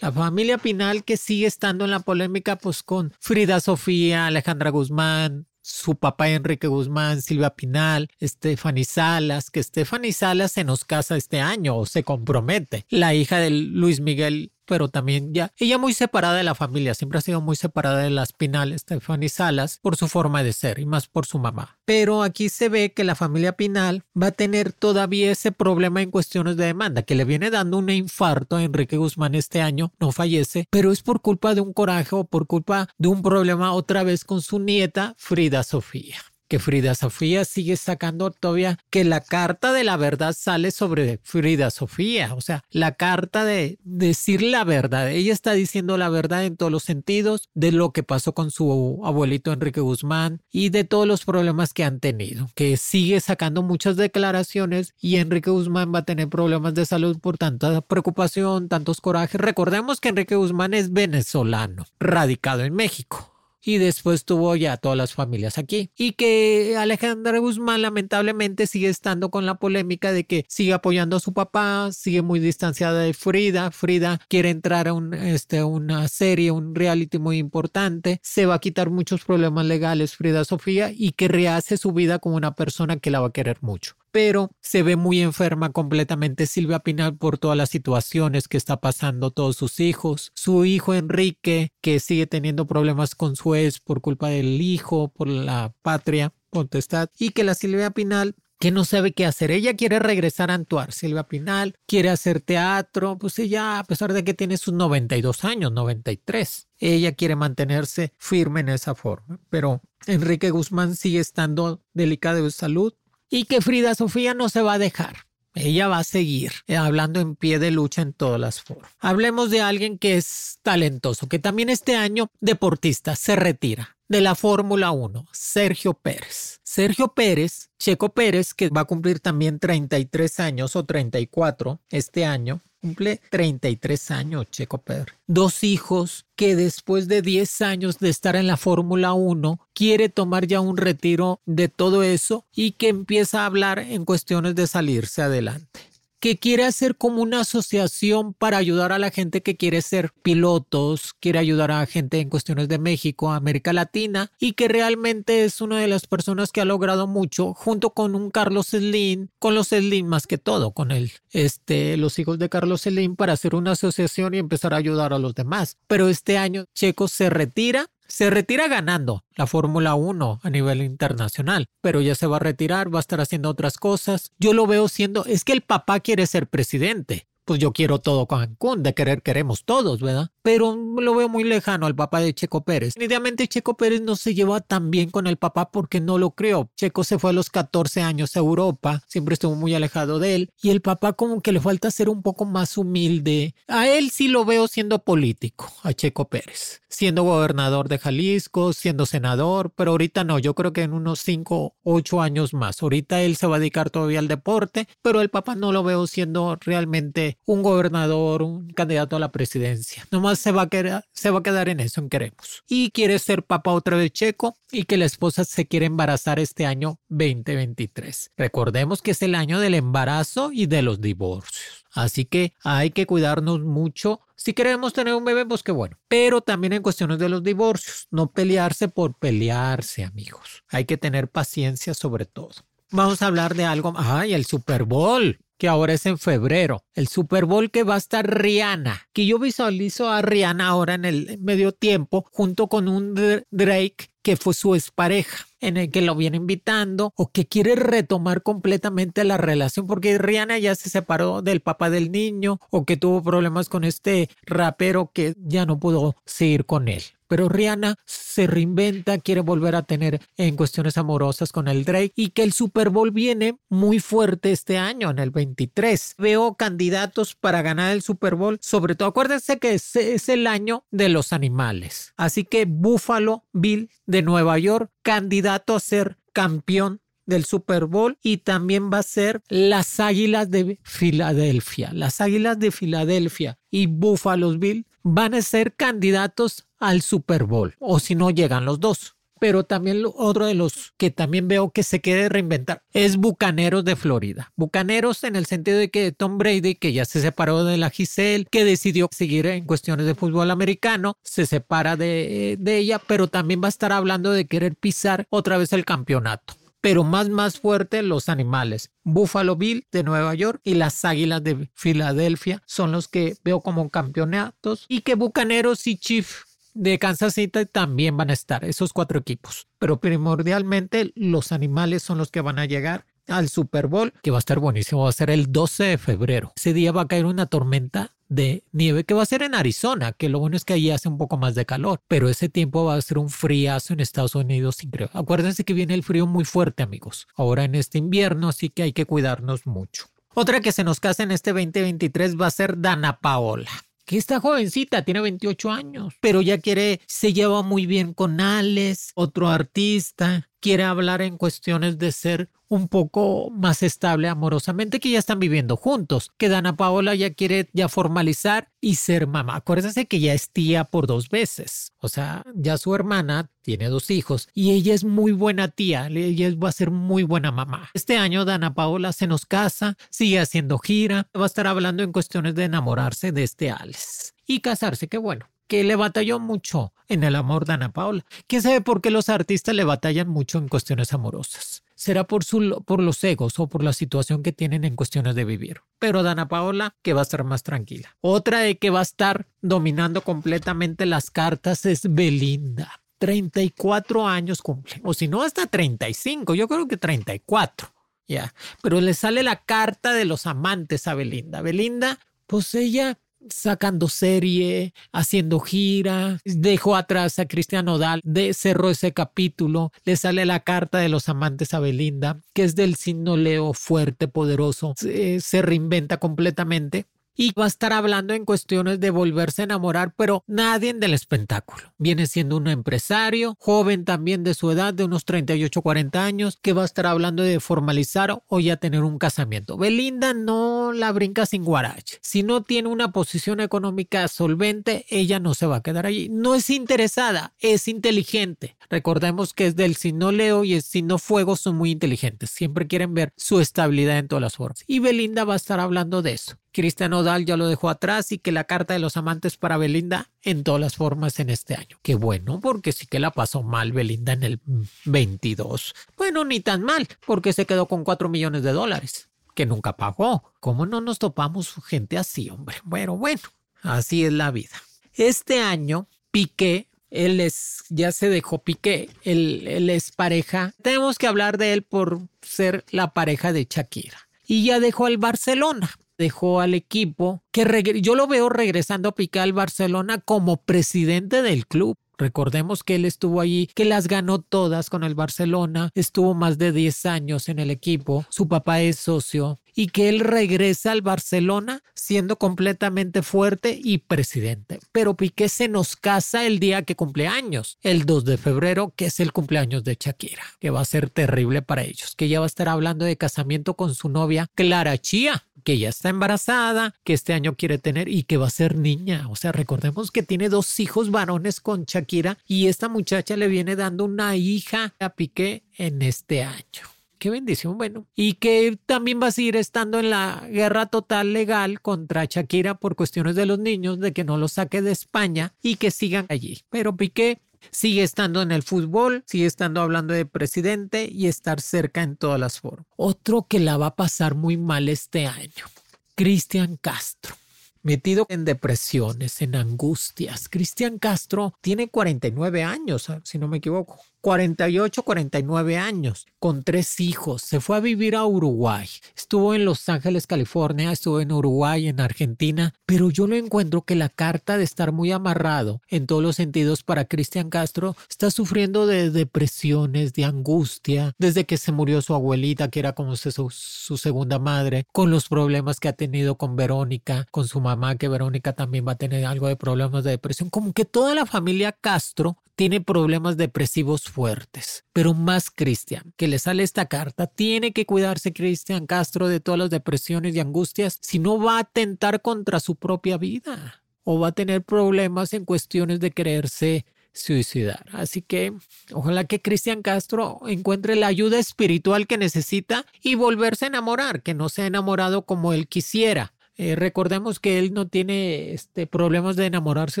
La 0.00 0.12
familia 0.12 0.58
Pinal 0.58 1.04
que 1.04 1.16
sigue 1.16 1.46
estando 1.46 1.84
en 1.84 1.90
la 1.90 2.00
polémica 2.00 2.56
pues 2.56 2.82
con 2.82 3.12
Frida 3.20 3.60
Sofía, 3.60 4.26
Alejandra 4.26 4.70
Guzmán, 4.70 5.46
su 5.60 5.96
papá 5.96 6.30
Enrique 6.30 6.66
Guzmán, 6.66 7.20
Silvia 7.20 7.50
Pinal, 7.50 8.08
Stephanie 8.22 8.84
Salas, 8.84 9.50
que 9.50 9.62
Stephanie 9.62 10.12
Salas 10.12 10.52
se 10.52 10.64
nos 10.64 10.84
casa 10.84 11.16
este 11.16 11.40
año 11.40 11.76
o 11.76 11.84
se 11.84 12.04
compromete, 12.04 12.86
la 12.90 13.14
hija 13.14 13.38
de 13.38 13.50
Luis 13.50 14.00
Miguel 14.00 14.52
pero 14.68 14.88
también 14.88 15.32
ya 15.32 15.50
ella 15.56 15.78
muy 15.78 15.94
separada 15.94 16.36
de 16.36 16.44
la 16.44 16.54
familia, 16.54 16.94
siempre 16.94 17.18
ha 17.18 17.22
sido 17.22 17.40
muy 17.40 17.56
separada 17.56 17.98
de 17.98 18.10
las 18.10 18.32
Pinal, 18.32 18.78
Stephanie 18.78 19.30
Salas, 19.30 19.78
por 19.82 19.96
su 19.96 20.06
forma 20.06 20.42
de 20.42 20.52
ser 20.52 20.78
y 20.78 20.86
más 20.86 21.08
por 21.08 21.26
su 21.26 21.38
mamá. 21.38 21.78
Pero 21.86 22.22
aquí 22.22 22.50
se 22.50 22.68
ve 22.68 22.92
que 22.92 23.02
la 23.02 23.14
familia 23.14 23.56
Pinal 23.56 24.04
va 24.20 24.28
a 24.28 24.32
tener 24.32 24.72
todavía 24.72 25.32
ese 25.32 25.50
problema 25.50 26.02
en 26.02 26.10
cuestiones 26.10 26.56
de 26.56 26.66
demanda, 26.66 27.02
que 27.02 27.14
le 27.14 27.24
viene 27.24 27.50
dando 27.50 27.78
un 27.78 27.88
infarto 27.88 28.56
a 28.56 28.62
Enrique 28.62 28.98
Guzmán 28.98 29.34
este 29.34 29.62
año, 29.62 29.92
no 29.98 30.12
fallece, 30.12 30.66
pero 30.70 30.92
es 30.92 31.02
por 31.02 31.22
culpa 31.22 31.54
de 31.54 31.62
un 31.62 31.72
coraje 31.72 32.14
o 32.14 32.24
por 32.24 32.46
culpa 32.46 32.88
de 32.98 33.08
un 33.08 33.22
problema 33.22 33.72
otra 33.72 34.02
vez 34.02 34.24
con 34.24 34.42
su 34.42 34.58
nieta 34.58 35.14
Frida 35.16 35.62
Sofía 35.62 36.18
que 36.48 36.58
Frida 36.58 36.94
Sofía 36.94 37.44
sigue 37.44 37.76
sacando 37.76 38.30
todavía 38.30 38.78
que 38.90 39.04
la 39.04 39.20
carta 39.20 39.72
de 39.72 39.84
la 39.84 39.96
verdad 39.96 40.34
sale 40.36 40.70
sobre 40.70 41.20
Frida 41.22 41.70
Sofía, 41.70 42.34
o 42.34 42.40
sea, 42.40 42.64
la 42.70 42.92
carta 42.92 43.44
de 43.44 43.78
decir 43.84 44.42
la 44.42 44.64
verdad. 44.64 45.10
Ella 45.10 45.32
está 45.32 45.52
diciendo 45.52 45.96
la 45.98 46.08
verdad 46.08 46.44
en 46.44 46.56
todos 46.56 46.72
los 46.72 46.82
sentidos 46.82 47.48
de 47.54 47.72
lo 47.72 47.92
que 47.92 48.02
pasó 48.02 48.32
con 48.32 48.50
su 48.50 49.00
abuelito 49.04 49.52
Enrique 49.52 49.80
Guzmán 49.80 50.40
y 50.50 50.70
de 50.70 50.84
todos 50.84 51.06
los 51.06 51.24
problemas 51.24 51.72
que 51.72 51.84
han 51.84 52.00
tenido, 52.00 52.48
que 52.54 52.76
sigue 52.76 53.20
sacando 53.20 53.62
muchas 53.62 53.96
declaraciones 53.96 54.94
y 55.00 55.16
Enrique 55.16 55.50
Guzmán 55.50 55.92
va 55.94 56.00
a 56.00 56.04
tener 56.04 56.28
problemas 56.28 56.74
de 56.74 56.86
salud 56.86 57.18
por 57.20 57.38
tanta 57.38 57.80
preocupación, 57.82 58.68
tantos 58.68 59.00
corajes. 59.00 59.40
Recordemos 59.40 60.00
que 60.00 60.08
Enrique 60.08 60.36
Guzmán 60.36 60.74
es 60.74 60.92
venezolano, 60.92 61.84
radicado 61.98 62.64
en 62.64 62.74
México 62.74 63.37
y 63.68 63.76
después 63.76 64.24
tuvo 64.24 64.56
ya 64.56 64.78
todas 64.78 64.96
las 64.96 65.12
familias 65.12 65.58
aquí. 65.58 65.90
Y 65.94 66.12
que 66.12 66.74
Alejandra 66.78 67.38
Guzmán 67.38 67.82
lamentablemente 67.82 68.66
sigue 68.66 68.88
estando 68.88 69.30
con 69.30 69.44
la 69.44 69.56
polémica 69.56 70.10
de 70.10 70.24
que 70.24 70.46
sigue 70.48 70.72
apoyando 70.72 71.16
a 71.16 71.20
su 71.20 71.34
papá, 71.34 71.90
sigue 71.92 72.22
muy 72.22 72.40
distanciada 72.40 73.00
de 73.00 73.12
Frida. 73.12 73.70
Frida 73.70 74.20
quiere 74.30 74.48
entrar 74.48 74.88
a 74.88 74.94
un, 74.94 75.12
este, 75.12 75.64
una 75.64 76.08
serie, 76.08 76.50
un 76.50 76.74
reality 76.74 77.18
muy 77.18 77.36
importante. 77.36 78.20
Se 78.22 78.46
va 78.46 78.54
a 78.54 78.58
quitar 78.58 78.88
muchos 78.88 79.22
problemas 79.22 79.66
legales 79.66 80.16
Frida 80.16 80.46
Sofía 80.46 80.90
y 80.90 81.12
que 81.12 81.28
rehace 81.28 81.76
su 81.76 81.92
vida 81.92 82.20
como 82.20 82.36
una 82.36 82.54
persona 82.54 82.96
que 82.96 83.10
la 83.10 83.20
va 83.20 83.26
a 83.28 83.32
querer 83.32 83.58
mucho 83.60 83.97
pero 84.10 84.50
se 84.60 84.82
ve 84.82 84.96
muy 84.96 85.20
enferma 85.20 85.70
completamente 85.72 86.46
Silvia 86.46 86.80
Pinal 86.80 87.16
por 87.16 87.38
todas 87.38 87.56
las 87.56 87.70
situaciones 87.70 88.48
que 88.48 88.56
está 88.56 88.80
pasando 88.80 89.30
todos 89.30 89.56
sus 89.56 89.80
hijos. 89.80 90.32
Su 90.34 90.64
hijo 90.64 90.94
Enrique, 90.94 91.72
que 91.80 92.00
sigue 92.00 92.26
teniendo 92.26 92.66
problemas 92.66 93.14
con 93.14 93.36
su 93.36 93.54
ex 93.54 93.80
por 93.80 94.00
culpa 94.00 94.28
del 94.28 94.60
hijo, 94.60 95.08
por 95.08 95.28
la 95.28 95.74
patria, 95.82 96.32
potestad, 96.50 97.10
y 97.18 97.30
que 97.30 97.44
la 97.44 97.54
Silvia 97.54 97.90
Pinal 97.90 98.34
que 98.58 98.70
no 98.70 98.84
sabe 98.84 99.12
qué 99.12 99.24
hacer. 99.24 99.50
Ella 99.50 99.76
quiere 99.76 99.98
regresar 99.98 100.50
a 100.50 100.54
actuar. 100.54 100.92
Silvia 100.92 101.24
Pinal 101.24 101.76
quiere 101.86 102.10
hacer 102.10 102.40
teatro. 102.40 103.16
Pues 103.18 103.38
ella, 103.38 103.78
a 103.78 103.84
pesar 103.84 104.12
de 104.12 104.24
que 104.24 104.34
tiene 104.34 104.56
sus 104.56 104.74
92 104.74 105.44
años, 105.44 105.72
93, 105.72 106.68
ella 106.78 107.12
quiere 107.12 107.36
mantenerse 107.36 108.12
firme 108.18 108.60
en 108.60 108.70
esa 108.70 108.94
forma. 108.94 109.38
Pero 109.48 109.82
Enrique 110.06 110.50
Guzmán 110.50 110.96
sigue 110.96 111.20
estando 111.20 111.82
delicado 111.94 112.42
de 112.42 112.50
salud 112.50 112.94
y 113.30 113.44
que 113.44 113.60
Frida 113.60 113.94
Sofía 113.94 114.34
no 114.34 114.48
se 114.48 114.62
va 114.62 114.74
a 114.74 114.78
dejar. 114.78 115.28
Ella 115.54 115.88
va 115.88 115.98
a 115.98 116.04
seguir 116.04 116.52
eh, 116.66 116.76
hablando 116.76 117.20
en 117.20 117.34
pie 117.34 117.58
de 117.58 117.70
lucha 117.70 118.02
en 118.02 118.12
todas 118.12 118.40
las 118.40 118.60
formas. 118.60 118.92
Hablemos 119.00 119.50
de 119.50 119.60
alguien 119.60 119.98
que 119.98 120.16
es 120.16 120.58
talentoso, 120.62 121.28
que 121.28 121.38
también 121.38 121.68
este 121.68 121.96
año 121.96 122.30
deportista 122.40 123.16
se 123.16 123.34
retira 123.34 123.96
de 124.08 124.20
la 124.20 124.34
Fórmula 124.34 124.90
1, 124.90 125.26
Sergio 125.32 125.94
Pérez. 125.94 126.60
Sergio 126.62 127.08
Pérez, 127.08 127.70
Checo 127.78 128.10
Pérez, 128.10 128.54
que 128.54 128.70
va 128.70 128.82
a 128.82 128.86
cumplir 128.86 129.20
también 129.20 129.58
33 129.58 130.40
años 130.40 130.76
o 130.76 130.84
34 130.84 131.80
este 131.90 132.24
año, 132.24 132.62
Cumple 132.80 133.20
33 133.30 134.10
años 134.10 134.46
Checo 134.50 134.78
Pérez. 134.78 135.06
Dos 135.26 135.64
hijos 135.64 136.26
que 136.36 136.54
después 136.54 137.08
de 137.08 137.22
10 137.22 137.62
años 137.62 137.98
de 137.98 138.08
estar 138.08 138.36
en 138.36 138.46
la 138.46 138.56
Fórmula 138.56 139.12
1 139.14 139.58
quiere 139.74 140.08
tomar 140.08 140.46
ya 140.46 140.60
un 140.60 140.76
retiro 140.76 141.40
de 141.44 141.68
todo 141.68 142.02
eso 142.02 142.44
y 142.54 142.72
que 142.72 142.88
empieza 142.88 143.42
a 143.42 143.46
hablar 143.46 143.78
en 143.78 144.04
cuestiones 144.04 144.54
de 144.54 144.66
salirse 144.66 145.22
adelante 145.22 145.80
que 146.20 146.38
quiere 146.38 146.64
hacer 146.64 146.96
como 146.96 147.22
una 147.22 147.40
asociación 147.40 148.34
para 148.34 148.58
ayudar 148.58 148.92
a 148.92 148.98
la 148.98 149.10
gente 149.10 149.42
que 149.42 149.56
quiere 149.56 149.82
ser 149.82 150.12
pilotos, 150.22 151.14
quiere 151.20 151.38
ayudar 151.38 151.70
a 151.70 151.86
gente 151.86 152.20
en 152.20 152.28
cuestiones 152.28 152.68
de 152.68 152.78
México, 152.78 153.30
América 153.30 153.72
Latina, 153.72 154.30
y 154.38 154.52
que 154.52 154.68
realmente 154.68 155.44
es 155.44 155.60
una 155.60 155.80
de 155.80 155.88
las 155.88 156.06
personas 156.06 156.52
que 156.52 156.60
ha 156.60 156.64
logrado 156.64 157.06
mucho, 157.06 157.54
junto 157.54 157.90
con 157.90 158.14
un 158.14 158.30
Carlos 158.30 158.68
Slim, 158.68 159.28
con 159.38 159.54
los 159.54 159.68
Slim 159.68 160.06
más 160.06 160.26
que 160.26 160.38
todo, 160.38 160.72
con 160.72 160.90
él, 160.90 161.12
este, 161.30 161.96
los 161.96 162.18
hijos 162.18 162.38
de 162.38 162.48
Carlos 162.48 162.82
Slim, 162.82 163.16
para 163.16 163.34
hacer 163.34 163.54
una 163.54 163.72
asociación 163.72 164.34
y 164.34 164.38
empezar 164.38 164.74
a 164.74 164.78
ayudar 164.78 165.12
a 165.12 165.18
los 165.18 165.34
demás. 165.34 165.76
Pero 165.86 166.08
este 166.08 166.38
año 166.38 166.64
Checo 166.74 167.08
se 167.08 167.30
retira 167.30 167.88
se 168.08 168.30
retira 168.30 168.68
ganando 168.68 169.24
la 169.36 169.46
Fórmula 169.46 169.94
1 169.94 170.40
a 170.42 170.50
nivel 170.50 170.82
internacional, 170.82 171.66
pero 171.80 172.00
ya 172.00 172.14
se 172.14 172.26
va 172.26 172.36
a 172.36 172.40
retirar, 172.40 172.92
va 172.92 172.98
a 172.98 173.00
estar 173.00 173.20
haciendo 173.20 173.50
otras 173.50 173.76
cosas. 173.76 174.32
Yo 174.38 174.52
lo 174.54 174.66
veo 174.66 174.88
siendo, 174.88 175.24
es 175.26 175.44
que 175.44 175.52
el 175.52 175.62
papá 175.62 176.00
quiere 176.00 176.26
ser 176.26 176.48
presidente 176.48 177.28
pues 177.48 177.60
yo 177.60 177.72
quiero 177.72 177.98
todo 177.98 178.26
Cancún, 178.26 178.82
de 178.82 178.92
querer 178.92 179.22
queremos 179.22 179.64
todos, 179.64 180.02
¿verdad? 180.02 180.28
Pero 180.48 180.74
lo 180.74 181.14
veo 181.14 181.28
muy 181.28 181.44
lejano 181.44 181.84
al 181.84 181.94
papá 181.94 182.20
de 182.20 182.32
Checo 182.32 182.64
Pérez. 182.64 182.94
Definitivamente 182.94 183.48
Checo 183.48 183.76
Pérez 183.76 184.00
no 184.00 184.16
se 184.16 184.34
lleva 184.34 184.62
tan 184.62 184.90
bien 184.90 185.10
con 185.10 185.26
el 185.26 185.36
papá 185.36 185.70
porque 185.70 186.00
no 186.00 186.16
lo 186.16 186.30
creo. 186.30 186.70
Checo 186.74 187.04
se 187.04 187.18
fue 187.18 187.32
a 187.32 187.32
los 187.34 187.50
14 187.50 188.00
años 188.00 188.34
a 188.34 188.38
Europa, 188.38 189.02
siempre 189.08 189.34
estuvo 189.34 189.54
muy 189.56 189.74
alejado 189.74 190.18
de 190.18 190.36
él 190.36 190.50
y 190.62 190.70
el 190.70 190.80
papá 190.80 191.12
como 191.12 191.42
que 191.42 191.52
le 191.52 191.60
falta 191.60 191.90
ser 191.90 192.08
un 192.08 192.22
poco 192.22 192.46
más 192.46 192.78
humilde. 192.78 193.54
A 193.66 193.88
él 193.88 194.08
sí 194.10 194.28
lo 194.28 194.46
veo 194.46 194.68
siendo 194.68 195.00
político, 195.00 195.70
a 195.82 195.92
Checo 195.92 196.30
Pérez, 196.30 196.80
siendo 196.88 197.24
gobernador 197.24 197.90
de 197.90 197.98
Jalisco, 197.98 198.72
siendo 198.72 199.04
senador, 199.04 199.70
pero 199.76 199.90
ahorita 199.90 200.24
no, 200.24 200.38
yo 200.38 200.54
creo 200.54 200.72
que 200.72 200.80
en 200.80 200.94
unos 200.94 201.20
5, 201.20 201.74
8 201.82 202.22
años 202.22 202.54
más. 202.54 202.82
Ahorita 202.82 203.20
él 203.20 203.36
se 203.36 203.46
va 203.46 203.56
a 203.56 203.58
dedicar 203.58 203.90
todavía 203.90 204.18
al 204.18 204.28
deporte, 204.28 204.88
pero 205.02 205.20
el 205.20 205.28
papá 205.28 205.56
no 205.56 205.72
lo 205.72 205.82
veo 205.82 206.06
siendo 206.06 206.56
realmente 206.58 207.36
un 207.44 207.62
gobernador, 207.62 208.42
un 208.42 208.70
candidato 208.70 209.16
a 209.16 209.20
la 209.20 209.30
presidencia. 209.30 210.06
Nomás 210.10 210.37
se 210.38 210.52
va 210.52 210.62
a, 210.62 210.68
quedar, 210.68 211.04
se 211.12 211.30
va 211.30 211.40
a 211.40 211.42
quedar 211.42 211.68
en 211.68 211.80
eso, 211.80 212.00
en 212.00 212.08
queremos. 212.08 212.62
Y 212.68 212.90
quiere 212.90 213.18
ser 213.18 213.42
papá 213.42 213.72
otra 213.72 213.96
vez 213.96 214.12
checo 214.12 214.56
y 214.70 214.84
que 214.84 214.96
la 214.96 215.04
esposa 215.04 215.44
se 215.44 215.66
quiere 215.66 215.86
embarazar 215.86 216.38
este 216.38 216.66
año 216.66 216.98
2023. 217.08 218.32
Recordemos 218.36 219.02
que 219.02 219.10
es 219.10 219.22
el 219.22 219.34
año 219.34 219.60
del 219.60 219.74
embarazo 219.74 220.50
y 220.52 220.66
de 220.66 220.82
los 220.82 221.00
divorcios. 221.00 221.84
Así 221.92 222.24
que 222.24 222.54
hay 222.62 222.90
que 222.90 223.06
cuidarnos 223.06 223.60
mucho. 223.60 224.20
Si 224.36 224.54
queremos 224.54 224.92
tener 224.92 225.14
un 225.14 225.24
bebé, 225.24 225.44
pues 225.46 225.62
qué 225.62 225.72
bueno. 225.72 225.98
Pero 226.08 226.40
también 226.40 226.72
en 226.72 226.82
cuestiones 226.82 227.18
de 227.18 227.28
los 227.28 227.42
divorcios, 227.42 228.06
no 228.10 228.30
pelearse 228.30 228.88
por 228.88 229.14
pelearse, 229.14 230.04
amigos. 230.04 230.64
Hay 230.68 230.84
que 230.84 230.96
tener 230.96 231.28
paciencia 231.28 231.94
sobre 231.94 232.24
todo. 232.24 232.50
Vamos 232.90 233.20
a 233.20 233.26
hablar 233.26 233.54
de 233.54 233.64
algo. 233.64 233.92
Ay, 233.96 234.32
el 234.32 234.46
Super 234.46 234.84
Bowl 234.84 235.38
que 235.58 235.68
ahora 235.68 235.92
es 235.92 236.06
en 236.06 236.18
febrero. 236.18 236.84
El 236.94 237.08
Super 237.08 237.44
Bowl 237.44 237.70
que 237.70 237.82
va 237.82 237.96
a 237.96 237.98
estar 237.98 238.26
Rihanna, 238.26 239.08
que 239.12 239.26
yo 239.26 239.38
visualizo 239.38 240.08
a 240.08 240.22
Rihanna 240.22 240.68
ahora 240.68 240.94
en 240.94 241.04
el 241.04 241.38
medio 241.40 241.72
tiempo 241.72 242.24
junto 242.30 242.68
con 242.68 242.88
un 242.88 243.14
Drake 243.50 244.10
que 244.22 244.36
fue 244.36 244.54
su 244.54 244.74
expareja, 244.74 245.46
en 245.60 245.76
el 245.76 245.90
que 245.90 246.02
lo 246.02 246.14
viene 246.14 246.36
invitando 246.36 247.12
o 247.16 247.30
que 247.30 247.46
quiere 247.46 247.74
retomar 247.74 248.42
completamente 248.42 249.24
la 249.24 249.38
relación 249.38 249.86
porque 249.86 250.18
Rihanna 250.18 250.58
ya 250.58 250.74
se 250.74 250.90
separó 250.90 251.42
del 251.42 251.60
papá 251.60 251.90
del 251.90 252.12
niño 252.12 252.60
o 252.70 252.84
que 252.84 252.96
tuvo 252.96 253.22
problemas 253.22 253.68
con 253.68 253.84
este 253.84 254.28
rapero 254.42 255.10
que 255.12 255.34
ya 255.38 255.66
no 255.66 255.80
pudo 255.80 256.14
seguir 256.26 256.66
con 256.66 256.88
él. 256.88 257.02
Pero 257.28 257.48
Rihanna 257.48 257.94
se 258.04 258.46
reinventa, 258.46 259.18
quiere 259.18 259.42
volver 259.42 259.76
a 259.76 259.82
tener 259.82 260.20
en 260.36 260.56
cuestiones 260.56 260.98
amorosas 260.98 261.52
con 261.52 261.68
el 261.68 261.84
Drake 261.84 262.12
y 262.16 262.30
que 262.30 262.42
el 262.42 262.52
Super 262.52 262.90
Bowl 262.90 263.10
viene 263.10 263.58
muy 263.68 264.00
fuerte 264.00 264.52
este 264.52 264.78
año, 264.78 265.10
en 265.10 265.18
el 265.18 265.30
23. 265.30 266.14
Veo 266.18 266.54
candidatos 266.54 267.34
para 267.34 267.62
ganar 267.62 267.92
el 267.92 268.02
Super 268.02 268.34
Bowl, 268.34 268.58
sobre 268.60 268.94
todo 268.94 269.08
acuérdense 269.08 269.58
que 269.58 269.74
es, 269.74 269.94
es 269.94 270.28
el 270.28 270.46
año 270.46 270.84
de 270.90 271.08
los 271.08 271.32
animales. 271.32 272.14
Así 272.16 272.44
que 272.44 272.64
Buffalo 272.64 273.44
Bill 273.52 273.90
de 274.06 274.22
Nueva 274.22 274.58
York, 274.58 274.90
candidato 275.02 275.76
a 275.76 275.80
ser 275.80 276.18
campeón 276.32 277.00
del 277.28 277.44
Super 277.44 277.84
Bowl 277.84 278.18
y 278.22 278.38
también 278.38 278.90
va 278.90 279.00
a 279.00 279.02
ser 279.02 279.42
las 279.48 280.00
Águilas 280.00 280.50
de 280.50 280.78
Filadelfia. 280.82 281.92
Las 281.92 282.20
Águilas 282.22 282.58
de 282.58 282.70
Filadelfia 282.70 283.58
y 283.70 283.86
Buffalo 283.86 284.58
Bill 284.58 284.86
van 285.02 285.34
a 285.34 285.42
ser 285.42 285.74
candidatos 285.74 286.67
al 286.78 287.02
Super 287.02 287.44
Bowl, 287.44 287.74
o 287.78 288.00
si 288.00 288.14
no 288.14 288.30
llegan 288.30 288.64
los 288.64 288.80
dos. 288.80 289.16
Pero 289.40 289.64
también 289.64 290.02
otro 290.04 290.46
de 290.46 290.54
los 290.54 290.92
que 290.96 291.10
también 291.10 291.48
veo 291.48 291.70
que 291.70 291.82
se 291.82 292.00
quiere 292.00 292.28
reinventar 292.28 292.82
es 292.92 293.16
Bucaneros 293.16 293.84
de 293.84 293.96
Florida. 293.96 294.52
Bucaneros 294.56 295.22
en 295.24 295.36
el 295.36 295.46
sentido 295.46 295.78
de 295.78 295.90
que 295.90 296.12
Tom 296.12 296.38
Brady, 296.38 296.74
que 296.74 296.92
ya 296.92 297.04
se 297.04 297.20
separó 297.20 297.64
de 297.64 297.76
la 297.76 297.90
Giselle, 297.90 298.46
que 298.50 298.64
decidió 298.64 299.08
seguir 299.12 299.46
en 299.46 299.64
cuestiones 299.64 300.06
de 300.06 300.14
fútbol 300.14 300.50
americano, 300.50 301.16
se 301.22 301.46
separa 301.46 301.96
de, 301.96 302.58
ella, 302.66 302.98
pero 302.98 303.28
también 303.28 303.62
va 303.62 303.66
a 303.66 303.70
estar 303.70 303.92
hablando 303.92 304.32
de 304.32 304.46
querer 304.46 304.74
pisar 304.74 305.26
otra 305.30 305.58
vez 305.58 305.72
el 305.72 305.84
campeonato 305.84 306.54
pero 306.80 307.02
más 307.02 307.28
más 307.28 307.58
fuerte 307.58 308.02
los 308.02 308.28
animales. 308.28 308.92
Buffalo 309.02 309.56
Bill 309.56 309.88
de 309.90 310.04
Nueva 310.04 310.32
York 310.34 310.60
y 310.62 310.74
las 310.74 311.04
Águilas 311.04 311.42
de 311.42 311.68
Filadelfia 311.74 312.62
son 312.66 312.92
los 312.92 313.08
que 313.08 313.36
veo 313.42 313.60
como 313.60 313.90
campeonatos 313.90 314.86
y 314.88 315.00
que 315.00 315.16
Bucaneros 315.16 315.88
y 315.88 315.96
Chief 315.98 316.44
de 316.78 316.98
Kansas 317.00 317.34
City 317.34 317.66
también 317.66 318.16
van 318.16 318.30
a 318.30 318.34
estar, 318.34 318.64
esos 318.64 318.92
cuatro 318.92 319.18
equipos. 319.18 319.66
Pero 319.78 320.00
primordialmente 320.00 321.12
los 321.16 321.50
animales 321.50 322.04
son 322.04 322.18
los 322.18 322.30
que 322.30 322.40
van 322.40 322.58
a 322.60 322.66
llegar 322.66 323.04
al 323.26 323.48
Super 323.48 323.88
Bowl, 323.88 324.12
que 324.22 324.30
va 324.30 324.38
a 324.38 324.40
estar 324.40 324.60
buenísimo, 324.60 325.02
va 325.02 325.10
a 325.10 325.12
ser 325.12 325.30
el 325.30 325.52
12 325.52 325.84
de 325.84 325.98
febrero. 325.98 326.52
Ese 326.56 326.72
día 326.72 326.92
va 326.92 327.02
a 327.02 327.08
caer 327.08 327.26
una 327.26 327.46
tormenta 327.46 328.14
de 328.28 328.62
nieve 328.72 329.04
que 329.04 329.12
va 329.12 329.22
a 329.22 329.26
ser 329.26 329.42
en 329.42 329.54
Arizona, 329.54 330.12
que 330.12 330.28
lo 330.28 330.38
bueno 330.38 330.56
es 330.56 330.64
que 330.64 330.74
allí 330.74 330.90
hace 330.90 331.08
un 331.08 331.18
poco 331.18 331.36
más 331.36 331.54
de 331.54 331.66
calor, 331.66 332.00
pero 332.06 332.28
ese 332.28 332.48
tiempo 332.48 332.84
va 332.84 332.94
a 332.94 333.02
ser 333.02 333.18
un 333.18 333.28
fríazo 333.28 333.92
en 333.92 334.00
Estados 334.00 334.34
Unidos 334.34 334.82
increíble. 334.84 335.10
Acuérdense 335.14 335.64
que 335.64 335.74
viene 335.74 335.94
el 335.94 336.04
frío 336.04 336.26
muy 336.26 336.44
fuerte, 336.44 336.82
amigos, 336.84 337.26
ahora 337.34 337.64
en 337.64 337.74
este 337.74 337.98
invierno, 337.98 338.48
así 338.48 338.68
que 338.68 338.84
hay 338.84 338.92
que 338.92 339.04
cuidarnos 339.04 339.66
mucho. 339.66 340.06
Otra 340.34 340.60
que 340.60 340.72
se 340.72 340.84
nos 340.84 341.00
casa 341.00 341.24
en 341.24 341.32
este 341.32 341.52
2023 341.52 342.40
va 342.40 342.46
a 342.46 342.50
ser 342.50 342.80
Dana 342.80 343.18
Paola 343.18 343.68
que 344.08 344.16
esta 344.16 344.40
jovencita 344.40 345.02
tiene 345.02 345.20
28 345.20 345.70
años, 345.70 346.14
pero 346.22 346.40
ya 346.40 346.56
quiere, 346.56 347.02
se 347.06 347.34
lleva 347.34 347.62
muy 347.62 347.84
bien 347.84 348.14
con 348.14 348.40
Alex, 348.40 349.12
otro 349.14 349.48
artista, 349.48 350.48
quiere 350.60 350.84
hablar 350.84 351.22
en 351.22 351.36
cuestiones 351.36 351.98
de 351.98 352.12
ser 352.12 352.50
un 352.68 352.88
poco 352.88 353.50
más 353.50 353.82
estable 353.82 354.28
amorosamente 354.28 355.00
que 355.00 355.10
ya 355.10 355.18
están 355.18 355.38
viviendo 355.38 355.76
juntos, 355.76 356.32
que 356.36 356.48
Dana 356.48 356.76
Paola 356.76 357.14
ya 357.14 357.32
quiere 357.32 357.70
ya 357.72 357.88
formalizar 357.88 358.70
y 358.80 358.96
ser 358.96 359.26
mamá. 359.26 359.56
Acuérdense 359.56 360.06
que 360.06 360.20
ya 360.20 360.34
es 360.34 360.50
tía 360.50 360.84
por 360.84 361.06
dos 361.06 361.30
veces, 361.30 361.92
o 361.98 362.08
sea, 362.08 362.44
ya 362.54 362.76
su 362.76 362.94
hermana 362.94 363.50
tiene 363.62 363.88
dos 363.88 364.10
hijos 364.10 364.48
y 364.52 364.72
ella 364.72 364.94
es 364.94 365.04
muy 365.04 365.32
buena 365.32 365.68
tía, 365.68 366.08
ella 366.08 366.54
va 366.62 366.68
a 366.68 366.72
ser 366.72 366.90
muy 366.90 367.22
buena 367.22 367.50
mamá. 367.50 367.90
Este 367.94 368.16
año 368.16 368.44
Dana 368.44 368.74
Paola 368.74 369.12
se 369.12 369.26
nos 369.26 369.46
casa, 369.46 369.96
sigue 370.10 370.38
haciendo 370.38 370.78
gira, 370.78 371.28
va 371.36 371.44
a 371.44 371.46
estar 371.46 371.66
hablando 371.66 372.02
en 372.02 372.12
cuestiones 372.12 372.54
de 372.54 372.64
enamorarse 372.64 373.32
de 373.32 373.44
este 373.44 373.70
Alex 373.70 374.34
y 374.46 374.60
casarse, 374.60 375.08
qué 375.08 375.18
bueno 375.18 375.48
que 375.68 375.84
le 375.84 375.96
batalló 375.96 376.40
mucho 376.40 376.92
en 377.06 377.22
el 377.22 377.36
amor 377.36 377.64
de 377.64 377.74
Ana 377.74 377.92
Paula. 377.92 378.24
¿Quién 378.46 378.62
sabe 378.62 378.80
por 378.80 379.00
qué 379.00 379.10
los 379.10 379.28
artistas 379.28 379.74
le 379.74 379.84
batallan 379.84 380.28
mucho 380.28 380.58
en 380.58 380.68
cuestiones 380.68 381.12
amorosas? 381.12 381.84
Será 381.94 382.24
por, 382.24 382.44
su, 382.44 382.82
por 382.86 383.00
los 383.00 383.22
egos 383.24 383.58
o 383.58 383.68
por 383.68 383.82
la 383.82 383.92
situación 383.92 384.42
que 384.42 384.52
tienen 384.52 384.84
en 384.84 384.96
cuestiones 384.96 385.34
de 385.34 385.44
vivir. 385.44 385.80
Pero 385.98 386.22
Dana 386.22 386.48
Paola, 386.48 386.94
que 387.02 387.12
va 387.12 387.20
a 387.20 387.22
estar 387.22 387.44
más 387.44 387.62
tranquila. 387.62 388.16
Otra 388.20 388.60
de 388.60 388.78
que 388.78 388.90
va 388.90 389.00
a 389.00 389.02
estar 389.02 389.46
dominando 389.62 390.22
completamente 390.22 391.06
las 391.06 391.30
cartas 391.30 391.86
es 391.86 392.12
Belinda. 392.12 393.00
34 393.18 394.28
años 394.28 394.62
cumple, 394.62 395.00
o 395.02 395.12
si 395.12 395.26
no, 395.26 395.42
hasta 395.42 395.66
35, 395.66 396.54
yo 396.54 396.68
creo 396.68 396.86
que 396.86 396.96
34. 396.96 397.92
Ya, 398.28 398.54
pero 398.82 399.00
le 399.00 399.14
sale 399.14 399.42
la 399.42 399.64
carta 399.64 400.12
de 400.12 400.24
los 400.24 400.46
amantes 400.46 401.08
a 401.08 401.14
Belinda. 401.14 401.62
Belinda, 401.62 402.20
pues 402.46 402.74
ella 402.74 403.18
sacando 403.50 404.08
serie, 404.08 404.92
haciendo 405.12 405.60
gira, 405.60 406.38
dejó 406.44 406.96
atrás 406.96 407.38
a 407.38 407.46
Cristian 407.46 407.86
Nodal, 407.86 408.20
de, 408.24 408.54
cerró 408.54 408.90
ese 408.90 409.12
capítulo, 409.12 409.92
le 410.04 410.16
sale 410.16 410.44
la 410.46 410.60
carta 410.60 410.98
de 410.98 411.08
los 411.08 411.28
amantes 411.28 411.74
a 411.74 411.80
Belinda, 411.80 412.40
que 412.52 412.64
es 412.64 412.74
del 412.74 412.96
signo 412.96 413.36
Leo 413.36 413.72
fuerte, 413.72 414.28
poderoso, 414.28 414.94
se 414.96 415.62
reinventa 415.62 416.18
completamente 416.18 417.06
y 417.38 417.52
va 417.52 417.64
a 417.64 417.68
estar 417.68 417.92
hablando 417.92 418.34
en 418.34 418.44
cuestiones 418.44 418.98
de 418.98 419.10
volverse 419.10 419.62
a 419.62 419.64
enamorar, 419.66 420.12
pero 420.16 420.42
nadie 420.48 420.92
del 420.92 421.14
espectáculo. 421.14 421.94
Viene 421.96 422.26
siendo 422.26 422.56
un 422.56 422.66
empresario, 422.66 423.56
joven 423.60 424.04
también 424.04 424.42
de 424.42 424.54
su 424.54 424.72
edad, 424.72 424.92
de 424.92 425.04
unos 425.04 425.24
38, 425.24 425.80
40 425.80 426.24
años, 426.24 426.58
que 426.60 426.72
va 426.72 426.82
a 426.82 426.84
estar 426.84 427.06
hablando 427.06 427.44
de 427.44 427.60
formalizar 427.60 428.42
o 428.48 428.60
ya 428.60 428.76
tener 428.76 429.04
un 429.04 429.18
casamiento. 429.18 429.76
Belinda 429.76 430.34
no 430.34 430.92
la 430.92 431.12
brinca 431.12 431.46
sin 431.46 431.64
guarache. 431.64 432.18
Si 432.22 432.42
no 432.42 432.64
tiene 432.64 432.88
una 432.88 433.12
posición 433.12 433.60
económica 433.60 434.26
solvente, 434.26 435.06
ella 435.08 435.38
no 435.38 435.54
se 435.54 435.66
va 435.66 435.76
a 435.76 435.82
quedar 435.82 436.06
allí. 436.06 436.28
No 436.28 436.56
es 436.56 436.68
interesada, 436.70 437.54
es 437.60 437.86
inteligente. 437.86 438.76
Recordemos 438.90 439.54
que 439.54 439.66
es 439.66 439.76
del 439.76 439.94
signo 439.94 440.32
Leo 440.32 440.64
y 440.64 440.74
el 440.74 440.82
signo 440.82 441.18
Fuego 441.18 441.54
son 441.54 441.76
muy 441.76 441.92
inteligentes. 441.92 442.50
Siempre 442.50 442.88
quieren 442.88 443.14
ver 443.14 443.32
su 443.36 443.60
estabilidad 443.60 444.18
en 444.18 444.26
todas 444.26 444.42
las 444.42 444.56
formas. 444.56 444.82
Y 444.88 444.98
Belinda 444.98 445.44
va 445.44 445.52
a 445.52 445.56
estar 445.56 445.78
hablando 445.78 446.20
de 446.20 446.32
eso. 446.32 446.56
Cristian 446.78 447.12
Odal 447.12 447.44
ya 447.44 447.56
lo 447.56 447.66
dejó 447.66 447.90
atrás 447.90 448.30
y 448.30 448.38
que 448.38 448.52
la 448.52 448.62
carta 448.62 448.94
de 448.94 449.00
los 449.00 449.16
amantes 449.16 449.56
para 449.56 449.78
Belinda 449.78 450.30
en 450.42 450.62
todas 450.62 450.80
las 450.80 450.94
formas 450.94 451.40
en 451.40 451.50
este 451.50 451.74
año. 451.74 451.98
Qué 452.02 452.14
bueno, 452.14 452.60
porque 452.60 452.92
sí 452.92 453.08
que 453.08 453.18
la 453.18 453.32
pasó 453.32 453.64
mal 453.64 453.90
Belinda 453.90 454.32
en 454.32 454.44
el 454.44 454.60
22. 455.04 455.92
Bueno, 456.16 456.44
ni 456.44 456.60
tan 456.60 456.84
mal, 456.84 457.08
porque 457.26 457.52
se 457.52 457.66
quedó 457.66 457.88
con 457.88 458.04
4 458.04 458.28
millones 458.28 458.62
de 458.62 458.70
dólares, 458.70 459.28
que 459.56 459.66
nunca 459.66 459.96
pagó. 459.96 460.52
¿Cómo 460.60 460.86
no 460.86 461.00
nos 461.00 461.18
topamos 461.18 461.74
gente 461.84 462.16
así, 462.16 462.48
hombre? 462.48 462.76
Bueno, 462.84 463.16
bueno, 463.16 463.42
así 463.82 464.24
es 464.24 464.32
la 464.32 464.52
vida. 464.52 464.76
Este 465.14 465.60
año, 465.60 466.06
Piqué 466.30 466.86
él 467.10 467.40
es, 467.40 467.86
ya 467.88 468.12
se 468.12 468.28
dejó 468.28 468.62
Piqué, 468.62 469.10
él, 469.24 469.66
él, 469.66 469.90
es 469.90 470.12
pareja. 470.12 470.74
Tenemos 470.80 471.18
que 471.18 471.26
hablar 471.26 471.58
de 471.58 471.72
él 471.72 471.82
por 471.82 472.20
ser 472.40 472.84
la 472.92 473.14
pareja 473.14 473.52
de 473.52 473.66
Shakira. 473.68 474.28
Y 474.46 474.64
ya 474.64 474.78
dejó 474.78 475.06
al 475.06 475.18
Barcelona 475.18 475.90
dejó 476.18 476.60
al 476.60 476.74
equipo, 476.74 477.42
que 477.52 478.00
yo 478.02 478.14
lo 478.14 478.26
veo 478.26 478.48
regresando 478.48 479.08
a 479.08 479.14
picar 479.14 479.44
al 479.44 479.52
Barcelona 479.52 480.18
como 480.18 480.58
presidente 480.58 481.42
del 481.42 481.66
club. 481.66 481.96
Recordemos 482.18 482.82
que 482.82 482.96
él 482.96 483.04
estuvo 483.04 483.40
allí, 483.40 483.68
que 483.76 483.84
las 483.84 484.08
ganó 484.08 484.40
todas 484.40 484.90
con 484.90 485.04
el 485.04 485.14
Barcelona, 485.14 485.90
estuvo 485.94 486.34
más 486.34 486.58
de 486.58 486.72
10 486.72 487.06
años 487.06 487.48
en 487.48 487.60
el 487.60 487.70
equipo, 487.70 488.26
su 488.28 488.48
papá 488.48 488.80
es 488.80 488.98
socio 488.98 489.60
y 489.72 489.86
que 489.86 490.08
él 490.08 490.18
regresa 490.18 490.90
al 490.90 491.02
Barcelona 491.02 491.84
siendo 491.94 492.36
completamente 492.36 493.22
fuerte 493.22 493.78
y 493.80 493.98
presidente. 493.98 494.80
Pero 494.90 495.16
Piqué 495.16 495.48
se 495.48 495.68
nos 495.68 495.94
casa 495.94 496.44
el 496.44 496.58
día 496.58 496.82
que 496.82 496.96
cumple 496.96 497.28
años, 497.28 497.78
el 497.82 498.04
2 498.04 498.24
de 498.24 498.36
febrero, 498.36 498.92
que 498.96 499.06
es 499.06 499.20
el 499.20 499.32
cumpleaños 499.32 499.84
de 499.84 499.96
Shakira, 500.00 500.42
que 500.58 500.70
va 500.70 500.80
a 500.80 500.84
ser 500.84 501.10
terrible 501.10 501.62
para 501.62 501.84
ellos, 501.84 502.16
que 502.16 502.28
ya 502.28 502.40
va 502.40 502.46
a 502.46 502.48
estar 502.48 502.68
hablando 502.68 503.04
de 503.04 503.16
casamiento 503.16 503.74
con 503.74 503.94
su 503.94 504.08
novia 504.08 504.48
Clara 504.56 504.98
Chía 504.98 505.44
que 505.68 505.76
ya 505.76 505.90
está 505.90 506.08
embarazada, 506.08 506.94
que 507.04 507.12
este 507.12 507.34
año 507.34 507.54
quiere 507.54 507.76
tener 507.76 508.08
y 508.08 508.22
que 508.22 508.38
va 508.38 508.46
a 508.46 508.50
ser 508.50 508.74
niña. 508.74 509.26
O 509.28 509.36
sea, 509.36 509.52
recordemos 509.52 510.10
que 510.10 510.22
tiene 510.22 510.48
dos 510.48 510.80
hijos 510.80 511.10
varones 511.10 511.60
con 511.60 511.84
Shakira 511.84 512.38
y 512.46 512.68
esta 512.68 512.88
muchacha 512.88 513.36
le 513.36 513.48
viene 513.48 513.76
dando 513.76 514.06
una 514.06 514.34
hija 514.34 514.94
a 514.98 515.10
Piqué 515.10 515.64
en 515.76 516.00
este 516.00 516.42
año. 516.42 516.88
Qué 517.18 517.28
bendición, 517.28 517.76
bueno. 517.76 518.06
Y 518.16 518.34
que 518.36 518.78
también 518.86 519.20
va 519.22 519.26
a 519.26 519.30
seguir 519.30 519.56
estando 519.56 519.98
en 519.98 520.08
la 520.08 520.48
guerra 520.50 520.86
total 520.86 521.34
legal 521.34 521.82
contra 521.82 522.24
Shakira 522.24 522.78
por 522.78 522.96
cuestiones 522.96 523.36
de 523.36 523.44
los 523.44 523.58
niños, 523.58 524.00
de 524.00 524.14
que 524.14 524.24
no 524.24 524.38
los 524.38 524.52
saque 524.52 524.80
de 524.80 524.92
España 524.92 525.52
y 525.60 525.76
que 525.76 525.90
sigan 525.90 526.24
allí. 526.30 526.62
Pero 526.70 526.96
Piqué 526.96 527.42
sigue 527.70 528.02
estando 528.02 528.42
en 528.42 528.52
el 528.52 528.62
fútbol, 528.62 529.24
sigue 529.26 529.46
estando 529.46 529.80
hablando 529.80 530.14
de 530.14 530.26
presidente 530.26 531.08
y 531.10 531.26
estar 531.26 531.60
cerca 531.60 532.02
en 532.02 532.16
todas 532.16 532.40
las 532.40 532.60
formas. 532.60 532.86
Otro 532.96 533.46
que 533.48 533.60
la 533.60 533.76
va 533.76 533.86
a 533.86 533.96
pasar 533.96 534.34
muy 534.34 534.56
mal 534.56 534.88
este 534.88 535.26
año, 535.26 535.66
Cristian 536.14 536.76
Castro 536.76 537.34
metido 537.82 538.26
en 538.28 538.44
depresiones, 538.44 539.40
en 539.40 539.56
angustias. 539.56 540.48
Cristian 540.48 540.98
Castro 540.98 541.54
tiene 541.60 541.88
49 541.88 542.62
años, 542.62 543.10
si 543.24 543.38
no 543.38 543.48
me 543.48 543.58
equivoco. 543.58 543.98
48, 544.20 545.02
49 545.02 545.76
años, 545.76 546.26
con 546.38 546.62
tres 546.64 547.00
hijos. 547.00 547.42
Se 547.42 547.60
fue 547.60 547.76
a 547.76 547.80
vivir 547.80 548.16
a 548.16 548.24
Uruguay. 548.26 548.88
Estuvo 549.16 549.54
en 549.54 549.64
Los 549.64 549.88
Ángeles, 549.88 550.26
California, 550.26 550.92
estuvo 550.92 551.20
en 551.20 551.32
Uruguay, 551.32 551.88
en 551.88 552.00
Argentina, 552.00 552.74
pero 552.86 553.10
yo 553.10 553.26
lo 553.26 553.36
encuentro 553.36 553.82
que 553.82 553.94
la 553.94 554.08
carta 554.08 554.58
de 554.58 554.64
estar 554.64 554.92
muy 554.92 555.12
amarrado 555.12 555.80
en 555.88 556.06
todos 556.06 556.22
los 556.22 556.36
sentidos 556.36 556.82
para 556.82 557.04
Cristian 557.04 557.50
Castro 557.50 557.96
está 558.10 558.30
sufriendo 558.30 558.86
de 558.86 559.10
depresiones, 559.10 560.12
de 560.12 560.24
angustia, 560.24 561.12
desde 561.18 561.44
que 561.44 561.56
se 561.56 561.72
murió 561.72 562.02
su 562.02 562.14
abuelita, 562.14 562.68
que 562.68 562.80
era 562.80 562.94
como 562.94 563.16
su, 563.16 563.50
su 563.50 563.96
segunda 563.96 564.38
madre, 564.38 564.86
con 564.92 565.10
los 565.10 565.28
problemas 565.28 565.80
que 565.80 565.88
ha 565.88 565.92
tenido 565.92 566.36
con 566.36 566.56
Verónica, 566.56 567.26
con 567.30 567.46
su 567.46 567.60
mamá, 567.60 567.96
que 567.96 568.08
Verónica 568.08 568.52
también 568.52 568.86
va 568.86 568.92
a 568.92 568.98
tener 568.98 569.24
algo 569.26 569.48
de 569.48 569.56
problemas 569.56 570.04
de 570.04 570.10
depresión, 570.10 570.50
como 570.50 570.72
que 570.72 570.84
toda 570.84 571.14
la 571.14 571.26
familia 571.26 571.72
Castro 571.72 572.36
tiene 572.56 572.80
problemas 572.80 573.36
depresivos 573.36 574.07
fuertes, 574.08 574.84
pero 574.92 575.14
más 575.14 575.50
Cristian, 575.50 576.12
que 576.16 576.28
le 576.28 576.38
sale 576.38 576.62
esta 576.62 576.86
carta, 576.86 577.26
tiene 577.26 577.72
que 577.72 577.86
cuidarse 577.86 578.32
Cristian 578.32 578.86
Castro 578.86 579.28
de 579.28 579.40
todas 579.40 579.58
las 579.58 579.70
depresiones 579.70 580.34
y 580.34 580.40
angustias, 580.40 580.98
si 581.02 581.18
no 581.18 581.38
va 581.38 581.56
a 581.56 581.60
atentar 581.60 582.22
contra 582.22 582.60
su 582.60 582.76
propia 582.76 583.16
vida 583.18 583.82
o 584.04 584.18
va 584.18 584.28
a 584.28 584.32
tener 584.32 584.62
problemas 584.62 585.34
en 585.34 585.44
cuestiones 585.44 586.00
de 586.00 586.10
quererse 586.10 586.86
suicidar. 587.12 587.84
Así 587.92 588.22
que 588.22 588.54
ojalá 588.92 589.24
que 589.24 589.42
Cristian 589.42 589.82
Castro 589.82 590.40
encuentre 590.46 590.96
la 590.96 591.08
ayuda 591.08 591.38
espiritual 591.38 592.06
que 592.06 592.18
necesita 592.18 592.86
y 593.02 593.16
volverse 593.16 593.66
a 593.66 593.68
enamorar, 593.68 594.22
que 594.22 594.34
no 594.34 594.48
se 594.48 594.62
ha 594.62 594.66
enamorado 594.66 595.26
como 595.26 595.52
él 595.52 595.68
quisiera, 595.68 596.32
eh, 596.58 596.74
recordemos 596.74 597.38
que 597.38 597.60
él 597.60 597.72
no 597.72 597.86
tiene 597.86 598.52
este, 598.52 598.88
problemas 598.88 599.36
de 599.36 599.46
enamorarse 599.46 600.00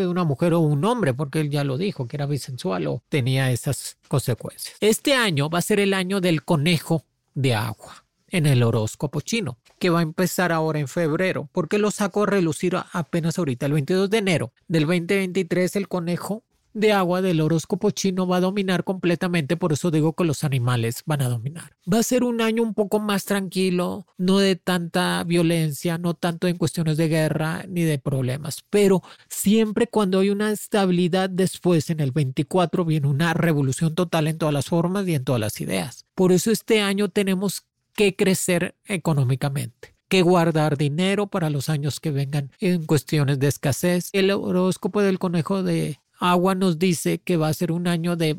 de 0.00 0.08
una 0.08 0.24
mujer 0.24 0.54
o 0.54 0.58
un 0.58 0.84
hombre, 0.84 1.14
porque 1.14 1.40
él 1.40 1.50
ya 1.50 1.62
lo 1.62 1.78
dijo, 1.78 2.08
que 2.08 2.16
era 2.16 2.26
bisensual 2.26 2.88
o 2.88 3.02
tenía 3.08 3.52
esas 3.52 3.96
consecuencias. 4.08 4.76
Este 4.80 5.14
año 5.14 5.48
va 5.48 5.60
a 5.60 5.62
ser 5.62 5.78
el 5.78 5.94
año 5.94 6.20
del 6.20 6.42
conejo 6.42 7.04
de 7.34 7.54
agua 7.54 8.04
en 8.30 8.44
el 8.44 8.64
horóscopo 8.64 9.20
chino, 9.20 9.56
que 9.78 9.88
va 9.88 10.00
a 10.00 10.02
empezar 10.02 10.50
ahora 10.50 10.80
en 10.80 10.88
febrero, 10.88 11.48
porque 11.52 11.78
lo 11.78 11.92
sacó 11.92 12.24
a 12.24 12.26
relucir 12.26 12.76
apenas 12.92 13.38
ahorita, 13.38 13.66
el 13.66 13.72
22 13.74 14.10
de 14.10 14.18
enero 14.18 14.52
del 14.66 14.84
2023, 14.84 15.76
el 15.76 15.86
conejo 15.86 16.42
de 16.74 16.92
agua 16.92 17.22
del 17.22 17.40
horóscopo 17.40 17.90
chino 17.90 18.26
va 18.26 18.36
a 18.36 18.40
dominar 18.40 18.84
completamente, 18.84 19.56
por 19.56 19.72
eso 19.72 19.90
digo 19.90 20.12
que 20.14 20.24
los 20.24 20.44
animales 20.44 21.02
van 21.06 21.22
a 21.22 21.28
dominar. 21.28 21.76
Va 21.92 21.98
a 21.98 22.02
ser 22.02 22.24
un 22.24 22.40
año 22.40 22.62
un 22.62 22.74
poco 22.74 23.00
más 23.00 23.24
tranquilo, 23.24 24.06
no 24.16 24.38
de 24.38 24.56
tanta 24.56 25.24
violencia, 25.24 25.98
no 25.98 26.14
tanto 26.14 26.46
en 26.46 26.56
cuestiones 26.56 26.96
de 26.96 27.08
guerra 27.08 27.64
ni 27.68 27.82
de 27.82 27.98
problemas, 27.98 28.64
pero 28.70 29.02
siempre 29.28 29.86
cuando 29.86 30.20
hay 30.20 30.30
una 30.30 30.50
estabilidad 30.50 31.30
después, 31.30 31.90
en 31.90 32.00
el 32.00 32.12
24, 32.12 32.84
viene 32.84 33.08
una 33.08 33.34
revolución 33.34 33.94
total 33.94 34.28
en 34.28 34.38
todas 34.38 34.54
las 34.54 34.66
formas 34.66 35.06
y 35.08 35.14
en 35.14 35.24
todas 35.24 35.40
las 35.40 35.60
ideas. 35.60 36.06
Por 36.14 36.32
eso 36.32 36.50
este 36.50 36.80
año 36.80 37.08
tenemos 37.08 37.64
que 37.94 38.14
crecer 38.14 38.76
económicamente 38.86 39.98
que 40.08 40.22
guardar 40.22 40.78
dinero 40.78 41.26
para 41.26 41.50
los 41.50 41.68
años 41.68 42.00
que 42.00 42.10
vengan 42.10 42.50
en 42.60 42.86
cuestiones 42.86 43.38
de 43.38 43.48
escasez. 43.48 44.08
El 44.12 44.30
horóscopo 44.30 45.02
del 45.02 45.18
conejo 45.18 45.62
de 45.62 46.00
Agua 46.18 46.54
nos 46.54 46.78
dice 46.78 47.18
que 47.18 47.36
va 47.36 47.48
a 47.48 47.54
ser 47.54 47.72
un 47.72 47.86
año 47.86 48.16
de, 48.16 48.36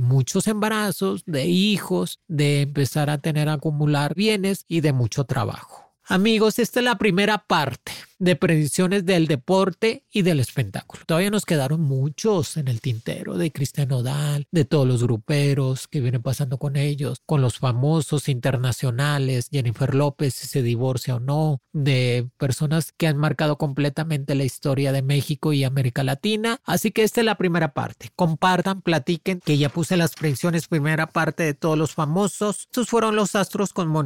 muchos 0.00 0.46
embarazos, 0.46 1.24
de 1.26 1.46
hijos, 1.46 2.20
de 2.28 2.62
empezar 2.62 3.10
a 3.10 3.18
tener 3.18 3.48
acumular 3.48 4.14
bienes 4.14 4.64
y 4.68 4.80
de 4.80 4.92
mucho 4.92 5.24
trabajo. 5.24 5.92
Amigos, 6.06 6.58
esta 6.58 6.80
es 6.80 6.84
la 6.84 6.98
primera 6.98 7.38
parte 7.38 7.92
de 8.24 8.36
predicciones 8.36 9.04
del 9.04 9.26
deporte 9.26 10.04
y 10.10 10.22
del 10.22 10.40
espectáculo. 10.40 11.02
Todavía 11.06 11.30
nos 11.30 11.44
quedaron 11.44 11.82
muchos 11.82 12.56
en 12.56 12.68
el 12.68 12.80
tintero 12.80 13.36
de 13.36 13.52
Cristian 13.52 13.92
Odal, 13.92 14.46
de 14.50 14.64
todos 14.64 14.88
los 14.88 15.02
gruperos 15.02 15.86
que 15.88 16.00
vienen 16.00 16.22
pasando 16.22 16.56
con 16.58 16.76
ellos, 16.76 17.18
con 17.26 17.42
los 17.42 17.58
famosos 17.58 18.30
internacionales, 18.30 19.48
Jennifer 19.52 19.94
López, 19.94 20.34
si 20.34 20.46
se 20.46 20.62
divorcia 20.62 21.16
o 21.16 21.20
no, 21.20 21.60
de 21.72 22.26
personas 22.38 22.92
que 22.92 23.08
han 23.08 23.18
marcado 23.18 23.58
completamente 23.58 24.34
la 24.34 24.44
historia 24.44 24.92
de 24.92 25.02
México 25.02 25.52
y 25.52 25.64
América 25.64 26.02
Latina. 26.02 26.60
Así 26.64 26.92
que 26.92 27.02
esta 27.02 27.20
es 27.20 27.26
la 27.26 27.36
primera 27.36 27.74
parte. 27.74 28.10
Compartan, 28.16 28.80
platiquen, 28.80 29.40
que 29.44 29.58
ya 29.58 29.68
puse 29.68 29.98
las 29.98 30.14
predicciones 30.14 30.68
primera 30.68 31.08
parte 31.08 31.42
de 31.42 31.54
todos 31.54 31.76
los 31.76 31.92
famosos. 31.92 32.60
Estos 32.60 32.88
fueron 32.88 33.16
los 33.16 33.34
astros 33.34 33.72
con 33.72 33.88
Mono. 33.88 34.04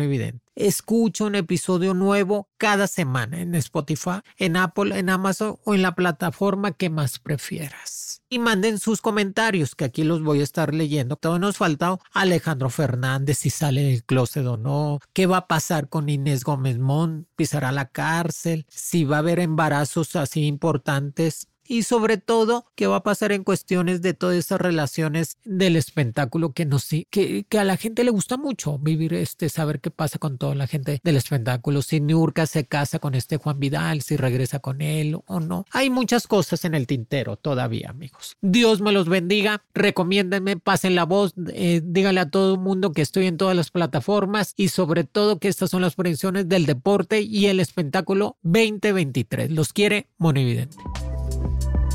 Escucho 0.54 1.26
un 1.26 1.34
episodio 1.34 1.92
nuevo 1.92 2.48
cada 2.56 2.86
semana 2.86 3.40
en 3.40 3.54
Spotify 3.54 4.07
en 4.36 4.56
Apple, 4.56 4.98
en 4.98 5.10
Amazon 5.10 5.56
o 5.64 5.74
en 5.74 5.82
la 5.82 5.94
plataforma 5.94 6.72
que 6.72 6.90
más 6.90 7.18
prefieras. 7.18 8.22
Y 8.30 8.38
manden 8.38 8.78
sus 8.78 9.00
comentarios, 9.00 9.74
que 9.74 9.86
aquí 9.86 10.04
los 10.04 10.22
voy 10.22 10.40
a 10.40 10.44
estar 10.44 10.74
leyendo. 10.74 11.16
Todo 11.16 11.38
nos 11.38 11.56
faltado 11.56 12.00
Alejandro 12.12 12.68
Fernández, 12.68 13.38
si 13.38 13.50
sale 13.50 13.82
del 13.82 14.04
closet 14.04 14.44
o 14.46 14.56
no, 14.58 15.00
qué 15.14 15.26
va 15.26 15.38
a 15.38 15.46
pasar 15.46 15.88
con 15.88 16.08
Inés 16.08 16.44
Gómez 16.44 16.78
Mont, 16.78 17.26
pisará 17.36 17.72
la 17.72 17.88
cárcel, 17.88 18.66
si 18.68 19.04
va 19.04 19.16
a 19.16 19.20
haber 19.20 19.40
embarazos 19.40 20.14
así 20.16 20.46
importantes 20.46 21.48
y 21.68 21.82
sobre 21.82 22.16
todo 22.16 22.66
qué 22.74 22.86
va 22.86 22.96
a 22.96 23.02
pasar 23.02 23.30
en 23.30 23.44
cuestiones 23.44 24.02
de 24.02 24.14
todas 24.14 24.36
esas 24.36 24.60
relaciones 24.60 25.36
del 25.44 25.76
espectáculo 25.76 26.52
que 26.52 26.64
nos 26.64 26.88
que, 27.10 27.44
que 27.48 27.58
a 27.58 27.64
la 27.64 27.76
gente 27.76 28.02
le 28.02 28.10
gusta 28.10 28.36
mucho 28.36 28.78
vivir 28.78 29.12
este 29.14 29.48
saber 29.50 29.80
qué 29.80 29.90
pasa 29.90 30.18
con 30.18 30.38
toda 30.38 30.54
la 30.54 30.66
gente 30.66 31.00
del 31.04 31.16
espectáculo 31.16 31.82
si 31.82 32.00
Niurka 32.00 32.46
se 32.46 32.64
casa 32.64 32.98
con 32.98 33.14
este 33.14 33.36
Juan 33.36 33.60
Vidal 33.60 34.00
si 34.00 34.16
regresa 34.16 34.58
con 34.60 34.80
él 34.80 35.18
o 35.26 35.40
no. 35.40 35.66
Hay 35.70 35.90
muchas 35.90 36.26
cosas 36.26 36.64
en 36.64 36.74
el 36.74 36.86
tintero 36.86 37.36
todavía 37.36 37.90
amigos. 37.90 38.36
Dios 38.40 38.80
me 38.80 38.92
los 38.92 39.08
bendiga. 39.08 39.62
Recomiéndenme 39.74 40.56
pasen 40.56 40.94
la 40.94 41.04
voz 41.04 41.34
eh, 41.52 41.82
díganle 41.84 42.20
a 42.20 42.30
todo 42.30 42.54
el 42.54 42.60
mundo 42.60 42.92
que 42.92 43.02
estoy 43.02 43.26
en 43.26 43.36
todas 43.36 43.54
las 43.54 43.70
plataformas 43.70 44.54
y 44.56 44.68
sobre 44.68 45.04
todo 45.04 45.38
que 45.38 45.48
estas 45.48 45.70
son 45.70 45.82
las 45.82 45.94
predicciones 45.94 46.48
del 46.48 46.64
deporte 46.64 47.20
y 47.20 47.46
el 47.46 47.60
espectáculo 47.60 48.36
2023 48.42 49.50
los 49.50 49.72
quiere 49.72 50.08
Monividente 50.18 50.76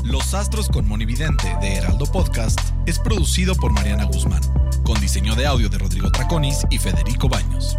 los 0.04 0.34
Astros 0.34 0.68
con 0.68 0.86
Monividente 0.86 1.56
de 1.60 1.76
Heraldo 1.76 2.06
Podcast 2.06 2.60
es 2.86 2.98
producido 2.98 3.54
por 3.54 3.72
Mariana 3.72 4.04
Guzmán, 4.04 4.42
con 4.84 5.00
diseño 5.00 5.34
de 5.34 5.46
audio 5.46 5.68
de 5.68 5.78
Rodrigo 5.78 6.10
Traconis 6.10 6.66
y 6.70 6.78
Federico 6.78 7.28
Baños. 7.28 7.78